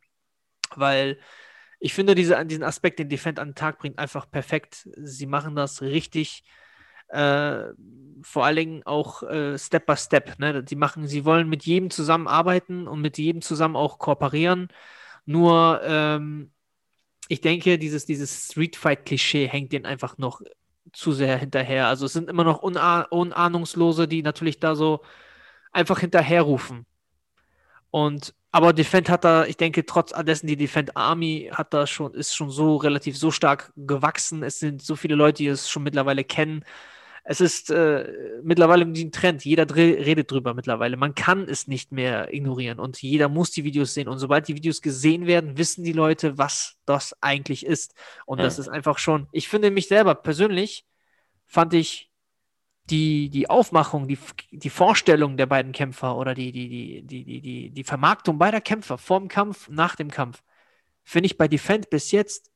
[0.77, 1.19] Weil
[1.81, 4.89] ich finde, diese, diesen Aspekt, den Defend an den Tag bringt, einfach perfekt.
[4.97, 6.45] Sie machen das richtig
[7.09, 7.73] äh,
[8.23, 10.39] vor allen Dingen auch äh, Step by Step.
[10.39, 10.65] Ne?
[10.67, 14.69] Sie machen, sie wollen mit jedem zusammenarbeiten und mit jedem zusammen auch kooperieren.
[15.27, 16.51] Nur ähm,
[17.29, 20.43] ich denke, dieses, dieses Street Fight-Klischee hängt denen einfach noch
[20.93, 21.89] zu sehr hinterher.
[21.89, 25.03] Also es sind immer noch Una Unahnungslose, die natürlich da so
[25.73, 26.87] einfach hinterherrufen.
[27.91, 32.15] Und aber Defend hat da, ich denke, trotz dessen, die Defend Army hat da schon,
[32.15, 34.45] ist schon so relativ so stark gewachsen.
[34.45, 36.65] Es sind so viele Leute, die es schon mittlerweile kennen.
[37.25, 38.07] Es ist äh,
[38.45, 39.45] mittlerweile ein Trend.
[39.45, 40.97] Jeder redet drüber mittlerweile.
[40.97, 44.07] Man kann es nicht mehr ignorieren und jeder muss die Videos sehen.
[44.07, 47.95] Und sobald die Videos gesehen werden, wissen die Leute, was das eigentlich ist.
[48.25, 48.63] Und das Ja.
[48.63, 50.87] ist einfach schon, ich finde mich selber persönlich,
[51.47, 52.09] fand ich
[52.91, 54.19] die, die Aufmachung, die,
[54.51, 58.99] die Vorstellung der beiden Kämpfer oder die, die, die, die, die, die, Vermarktung beider Kämpfer
[58.99, 60.43] vorm Kampf, nach dem Kampf,
[61.03, 62.51] finde ich bei Defend bis jetzt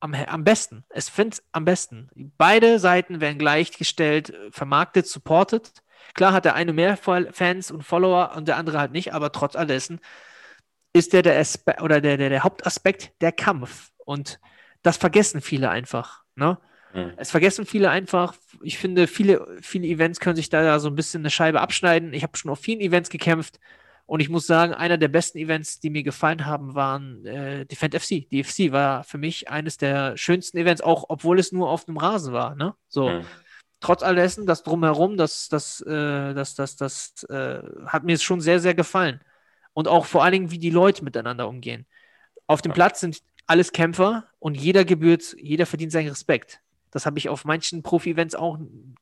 [0.00, 0.84] am, am besten.
[0.88, 2.10] Es finde am besten.
[2.38, 5.72] Beide Seiten werden gleichgestellt, äh, vermarktet, supported.
[6.14, 9.56] Klar hat der eine mehr Fans und Follower und der andere halt nicht, aber trotz
[9.56, 10.00] allessen
[10.92, 13.90] ist der der, Aspe oder der, der, der Hauptaspekt der Kampf.
[14.04, 14.40] Und
[14.82, 16.22] das vergessen viele einfach.
[16.36, 16.58] Ne?
[16.96, 17.12] Mhm.
[17.16, 18.34] Es vergessen viele einfach.
[18.62, 22.12] Ich finde, viele, viele Events können sich da so ein bisschen eine Scheibe abschneiden.
[22.12, 23.60] Ich habe schon auf vielen Events gekämpft
[24.06, 27.94] und ich muss sagen, einer der besten Events, die mir gefallen haben, waren äh, Defend
[27.94, 28.28] FC.
[28.30, 31.98] Die FC war für mich eines der schönsten Events, auch obwohl es nur auf einem
[31.98, 32.54] Rasen war.
[32.54, 32.74] Ne?
[32.88, 33.08] So.
[33.10, 33.26] Mhm.
[33.80, 38.60] Trotz allessen, das drumherum, das, das, äh, das, das, das äh, hat mir schon sehr,
[38.60, 39.20] sehr gefallen.
[39.74, 41.84] Und auch vor allen Dingen, wie die Leute miteinander umgehen.
[42.46, 46.60] Auf dem Platz sind alles Kämpfer und jeder gebührt, jeder verdient seinen Respekt.
[46.96, 48.58] Das habe ich auf manchen Profi-Events auch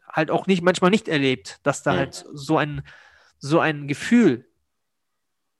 [0.08, 1.98] halt auch nicht, manchmal nicht erlebt, dass da mhm.
[1.98, 2.82] halt so ein,
[3.38, 4.48] so ein Gefühl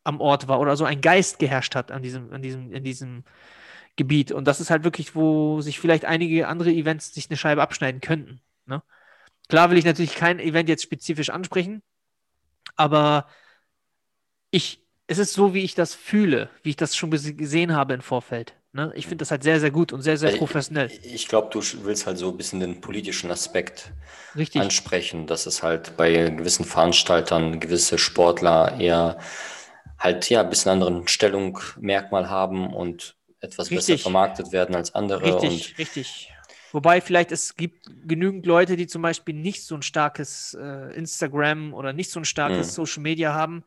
[0.03, 3.23] am Ort war oder so ein Geist geherrscht hat an diesem, an diesem, in diesem
[3.95, 4.33] Gebiet.
[4.33, 8.01] Und das ist halt wirklich, wo sich vielleicht einige andere Events sich eine Scheibe abschneiden
[8.01, 8.41] könnten.
[8.67, 8.83] Ne?
[9.49, 11.85] Klar will ich natürlich kein Event jetzt spezifisch ansprechen,
[12.75, 13.29] aber
[14.51, 18.03] ich, es ist so, wie ich das fühle, wie ich das schon gesehen habe im
[18.03, 18.57] Vorfeld.
[18.75, 18.93] Ne?
[18.97, 20.91] Ich finde das halt sehr, sehr gut und sehr, sehr professionell.
[20.91, 23.93] Ich, ich glaube, du willst halt so ein bisschen den politischen Aspekt
[24.35, 24.61] Richtig.
[24.61, 29.19] ansprechen, dass es halt bei gewissen Veranstaltern gewisse Sportler eher
[29.97, 33.87] halt ja ein bisschen anderen Stellungmerkmal haben und etwas richtig.
[33.87, 35.41] besser vermarktet werden als andere.
[35.41, 36.33] Richtig, richtig.
[36.73, 41.75] Wobei vielleicht es gibt genügend Leute, die zum Beispiel nicht so ein starkes äh, Instagram
[41.75, 42.73] oder nicht so ein starkes mhm.
[42.73, 43.63] Social Media haben,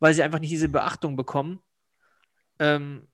[0.00, 1.60] weil sie einfach nicht diese Beachtung bekommen.
[2.58, 3.08] Ähm,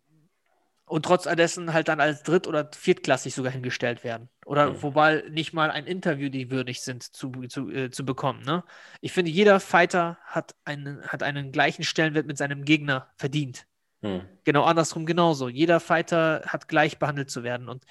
[0.90, 4.28] und trotz dessen halt dann als dritt- oder viertklassig sogar hingestellt werden.
[4.44, 4.82] Oder mhm.
[4.82, 8.42] wobei nicht mal ein Interview die würdig sind zu, zu, äh, zu bekommen.
[8.42, 8.64] Ne?
[9.00, 13.66] Ich finde, jeder Fighter hat einen, hat einen gleichen Stellenwert mit seinem Gegner verdient.
[14.00, 14.22] Mhm.
[14.42, 15.48] Genau andersrum genauso.
[15.48, 17.68] Jeder Fighter hat gleich behandelt zu werden.
[17.68, 17.84] Und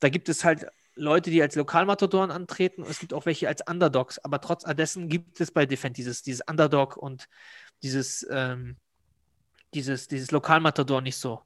[0.00, 3.62] da gibt es halt Leute, die als Lokalmatadoren antreten und es gibt auch welche als
[3.68, 4.18] Underdogs.
[4.20, 7.28] Aber trotz dessen gibt es bei Defend dieses, dieses Underdog und
[7.82, 8.78] dieses, ähm,
[9.74, 11.42] dieses, dieses Lokalmatador nicht so.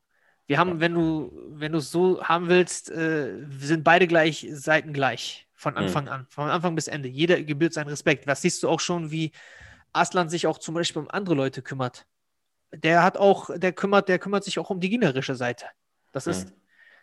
[0.53, 4.93] Wir haben, wenn du, wenn du es so haben willst, äh, sind beide gleich Seiten
[4.93, 5.79] gleich von mhm.
[5.79, 6.11] Anfang mhm.
[6.11, 7.09] an, von Anfang bis Ende.
[7.09, 8.27] Jeder gebührt seinen Respekt.
[8.27, 9.33] Was siehst du auch schon, wie
[9.95, 12.07] Aslan sich auch zum Beispiel um andere Leute kümmert.
[12.71, 15.65] Der hat auch, der kümmert, der kümmert sich auch um die gegnerische Seite.
[16.13, 16.55] Das ist, mhm.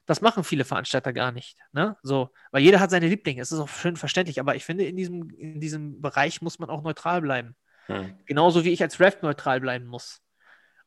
[0.05, 1.57] das machen viele Veranstalter gar nicht.
[1.71, 1.97] Ne?
[2.03, 3.41] So, weil jeder hat seine Lieblinge.
[3.41, 6.69] Es ist auch schön verständlich, aber ich finde, in diesem, in diesem Bereich muss man
[6.69, 7.55] auch neutral bleiben.
[7.87, 8.15] Mhm.
[8.27, 10.21] Genauso wie ich als Ref neutral bleiben muss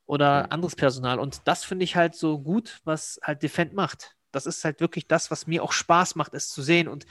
[0.07, 1.19] oder anderes Personal.
[1.19, 4.17] Und das finde ich halt so gut, was halt Defend macht.
[4.31, 6.89] Das ist halt wirklich das, was mir auch Spaß macht, es zu sehen.
[6.89, 7.07] Und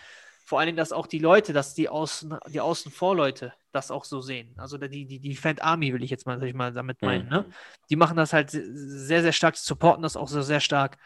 [0.46, 4.22] vor allen Dingen, dass auch die Leute, dass die Außen, die Außenvorleute das auch so
[4.22, 4.54] sehen.
[4.58, 7.30] Also die, die, die Defend Army will ich jetzt mal, ich mal damit meinen.
[7.30, 7.42] Ne?
[7.42, 7.48] Mhm.
[7.48, 7.54] Ne?
[7.89, 10.98] Die machen das halt sehr, sehr stark, supporten das auch so sehr stark.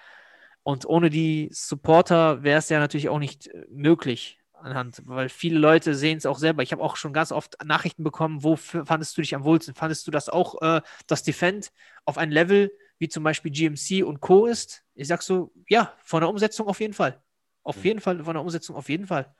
[0.63, 5.59] Und ohne die Supporter wäre es ja natürlich auch nicht äh, möglich, anhand, weil viele
[5.59, 6.63] Leute sehen es auch selber.
[6.63, 9.75] Ich habe auch schon ganz oft Nachrichten bekommen, wo fandest du dich am wohlsten?
[9.75, 11.71] Fandest du das auch, äh, das Defend
[12.05, 14.45] auf ein Level wie zum Beispiel GMC und Co.
[14.45, 14.83] ist?
[14.95, 17.21] Ich sag so, ja, von der Umsetzung auf jeden Fall.
[17.63, 19.33] Auf jeden Fall, von der Umsetzung auf jeden Fall.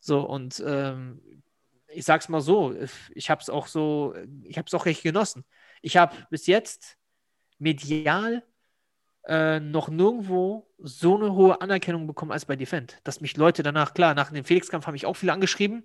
[0.00, 1.20] So, und ähm,
[1.88, 2.74] ich sag's mal so,
[3.14, 5.44] ich habe es auch so, ich habe es auch recht genossen.
[5.82, 6.96] Ich habe bis jetzt
[7.58, 8.42] medial
[9.26, 12.98] äh, noch nirgendwo so eine hohe Anerkennung bekommen als bei Defend.
[13.04, 15.84] Dass mich Leute danach, klar, nach dem Felix-Kampf haben mich auch viele angeschrieben,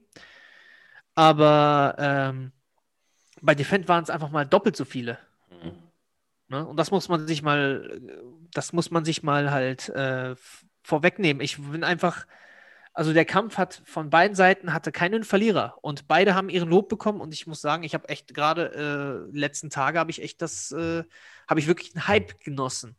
[1.16, 2.52] aber ähm,
[3.42, 5.18] bei Defend waren es einfach mal doppelt so viele.
[5.50, 5.74] Mhm.
[6.50, 6.66] Ne?
[6.66, 8.02] Und das muss man sich mal,
[8.54, 10.36] das muss man sich mal halt äh,
[10.84, 11.42] vorwegnehmen.
[11.42, 12.28] Ich bin einfach,
[12.94, 16.90] also der Kampf hat von beiden Seiten hatte keinen Verlierer und beide haben ihren Lob
[16.90, 20.42] bekommen und ich muss sagen, ich habe echt gerade äh, letzten Tage habe ich echt
[20.42, 21.04] das, äh,
[21.48, 22.98] habe ich wirklich einen Hype genossen.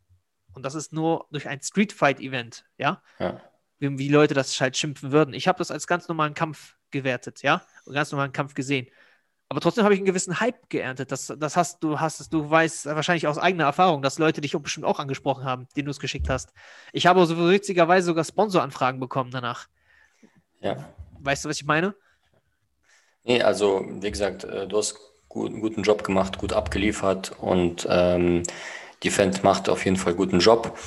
[0.55, 3.03] Und das ist nur durch ein Street Fight Event, ja?
[3.18, 3.40] ja.
[3.78, 5.34] Wie, wie Leute das halt schimpfen würden.
[5.34, 7.62] Ich habe das als ganz normalen Kampf gewertet, ja?
[7.84, 8.86] Und ganz normalen Kampf gesehen.
[9.48, 11.12] Aber trotzdem habe ich einen gewissen Hype geerntet.
[11.12, 14.86] Das, das hast du, hast du weißt wahrscheinlich aus eigener Erfahrung, dass Leute dich bestimmt
[14.86, 16.55] auch angesprochen haben, denen du es geschickt hast.
[16.94, 19.68] Ich habe so witzigerweise sogar Sponsoranfragen bekommen danach.
[20.61, 20.88] Ja.
[21.20, 21.94] Weißt du, was ich meine?
[23.24, 24.98] Nee, also wie gesagt, äh, du hast
[25.34, 28.44] einen guten Job gemacht, gut abgeliefert und ähm,
[29.05, 30.78] Defend macht auf jeden Fall guten Job.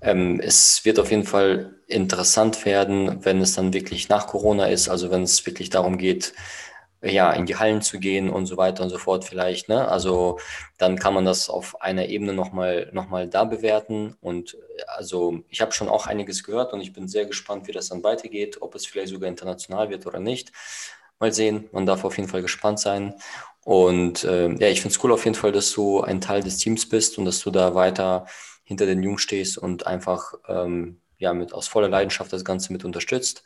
[0.00, 4.88] Ähm, es wird auf jeden Fall interessant werden, wenn es dann wirklich nach Corona ist,
[4.88, 6.32] also wenn es wirklich darum geht,
[7.02, 9.68] ja, in die Hallen zu gehen und so weiter und so fort vielleicht.
[9.68, 9.88] Ne?
[9.88, 10.38] Also
[10.76, 14.16] dann kann man das auf einer Ebene nochmal noch da bewerten.
[14.20, 17.88] Und also ich habe schon auch einiges gehört und ich bin sehr gespannt, wie das
[17.88, 20.52] dann weitergeht, ob es vielleicht sogar international wird oder nicht.
[21.20, 23.14] Mal sehen, man darf auf jeden Fall gespannt sein.
[23.64, 26.56] Und äh, ja, ich finde es cool auf jeden Fall, dass du ein Teil des
[26.56, 28.26] Teams bist und dass du da weiter
[28.64, 32.84] hinter den Jungs stehst und einfach ähm, ja, mit aus voller Leidenschaft das Ganze mit
[32.84, 33.44] unterstützt.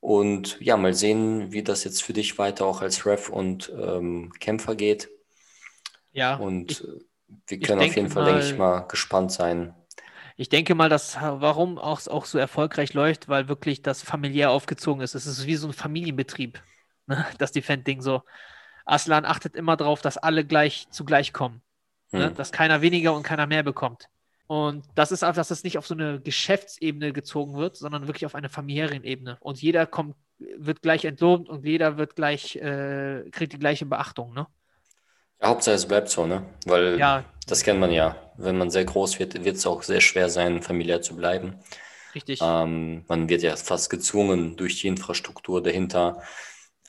[0.00, 4.32] Und ja, mal sehen, wie das jetzt für dich weiter auch als Ref und ähm,
[4.38, 5.08] Kämpfer geht.
[6.12, 6.36] Ja.
[6.36, 6.80] Und ich,
[7.48, 9.74] wir können auf jeden Fall, mal, denke ich mal, gespannt sein.
[10.40, 15.02] Ich denke mal, dass warum auch, auch so erfolgreich läuft, weil wirklich das familiär aufgezogen
[15.02, 15.16] ist.
[15.16, 16.62] Es ist wie so ein Familienbetrieb,
[17.06, 17.26] ne?
[17.38, 18.22] das Defend-Ding so.
[18.84, 21.60] Aslan achtet immer darauf, dass alle gleich zugleich kommen.
[22.12, 22.28] Ne?
[22.28, 22.34] Hm.
[22.36, 24.08] Dass keiner weniger und keiner mehr bekommt.
[24.46, 28.24] Und das ist auch, dass das nicht auf so eine Geschäftsebene gezogen wird, sondern wirklich
[28.24, 29.38] auf eine familiären Ebene.
[29.40, 34.32] Und jeder kommt, wird gleich entlohnt und jeder wird gleich, äh, kriegt die gleiche Beachtung,
[34.34, 34.46] ne?
[35.40, 36.42] Ja, Hauptsache es bleibt so, ne?
[36.66, 37.24] Weil ja.
[37.46, 38.16] das kennt man ja.
[38.36, 41.58] Wenn man sehr groß wird, wird es auch sehr schwer sein, familiär zu bleiben.
[42.14, 42.40] Richtig.
[42.42, 46.22] Ähm, man wird ja fast gezwungen, durch die Infrastruktur dahinter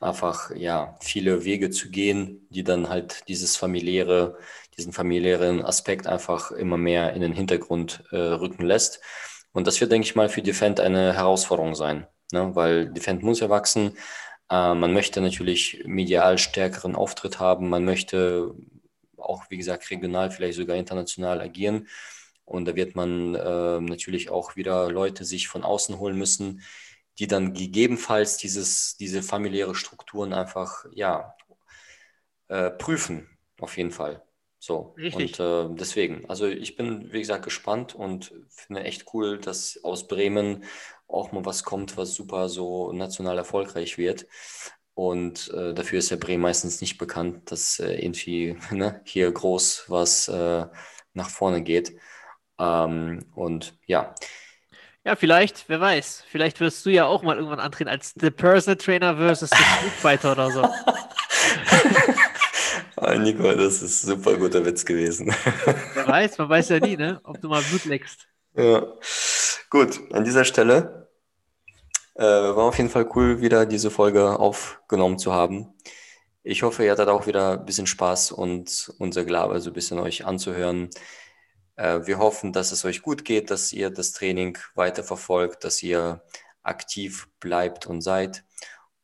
[0.02, 4.38] einfach ja viele Wege zu gehen, die dann halt dieses familiäre
[4.80, 9.02] diesen familiären Aspekt einfach immer mehr in den Hintergrund äh, rücken lässt.
[9.52, 12.56] Und das wird, denke ich mal, für Defend eine Herausforderung sein, ne?
[12.56, 13.98] weil Defend muss ja wachsen.
[14.50, 17.70] Äh, man möchte natürlich medial stärkeren Auftritt haben.
[17.70, 18.54] Man möchte
[19.18, 21.88] auch, wie gesagt, regional, vielleicht sogar international agieren.
[22.46, 26.62] Und da wird man äh, natürlich auch wieder Leute sich von außen holen müssen,
[27.20, 31.36] die dann gegebenenfalls dieses, diese familiäre Strukturen einfach ja,
[32.48, 33.30] äh, prüfen,
[33.60, 34.24] auf jeden Fall.
[34.58, 35.40] So, Richtig.
[35.40, 40.08] und äh, deswegen, also ich bin, wie gesagt, gespannt und finde echt cool, dass aus
[40.08, 40.66] Bremen
[41.10, 44.26] auch mal was kommt, was super so national erfolgreich wird.
[44.94, 49.86] Und äh, dafür ist ja Bremen meistens nicht bekannt, dass äh, irgendwie ne, hier groß
[49.88, 50.66] was äh,
[51.14, 51.94] nach vorne geht.
[52.60, 54.14] Ähm, und ja.
[55.06, 56.26] Ja, vielleicht, wer weiß.
[56.28, 59.94] Vielleicht wirst du ja auch mal irgendwann antreten als The Personal Trainer versus The Street
[59.94, 60.70] Fighter oder so.
[62.98, 65.34] Ah, Nico, das ist ein super guter Witz gewesen.
[65.94, 67.22] Wer weiß, man weiß ja nie, ne?
[67.24, 68.28] ob du mal Blut leckst.
[68.54, 68.86] Ja.
[69.70, 70.99] Gut, an dieser Stelle
[72.20, 75.74] äh, war auf jeden Fall cool, wieder diese Folge aufgenommen zu haben.
[76.44, 80.00] Ich hoffe, ihr hattet auch wieder ein bisschen Spaß und unser Glaube so ein bisschen
[80.00, 80.90] euch anzuhören.
[81.78, 85.82] Äh, wir hoffen, dass es euch gut geht, dass ihr das Training weiter verfolgt, dass
[85.82, 86.22] ihr
[86.62, 88.44] aktiv bleibt und seid.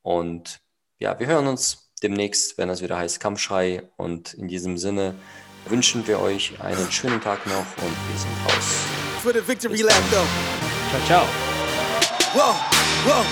[0.01, 0.59] Und
[0.99, 3.89] ja, wir hören uns demnächst, wenn es wieder heißt Kampfschrei.
[3.95, 5.16] Und in diesem Sinne
[5.68, 8.76] wünschen wir euch einen schönen Tag noch und wir sind raus.
[9.24, 10.28] For the victory lap though.
[10.91, 11.26] Ciao, ciao.
[12.34, 12.74] Whoa,
[13.05, 13.23] whoa.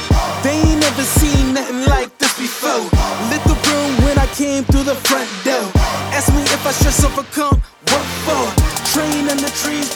[0.44, 2.86] They ain't never seen nothing like this before.
[3.30, 5.66] Lit the room when I came through the front door.
[6.14, 7.62] Ask me if I should overcome.
[7.90, 8.46] What for?
[8.94, 9.90] Train in the trees,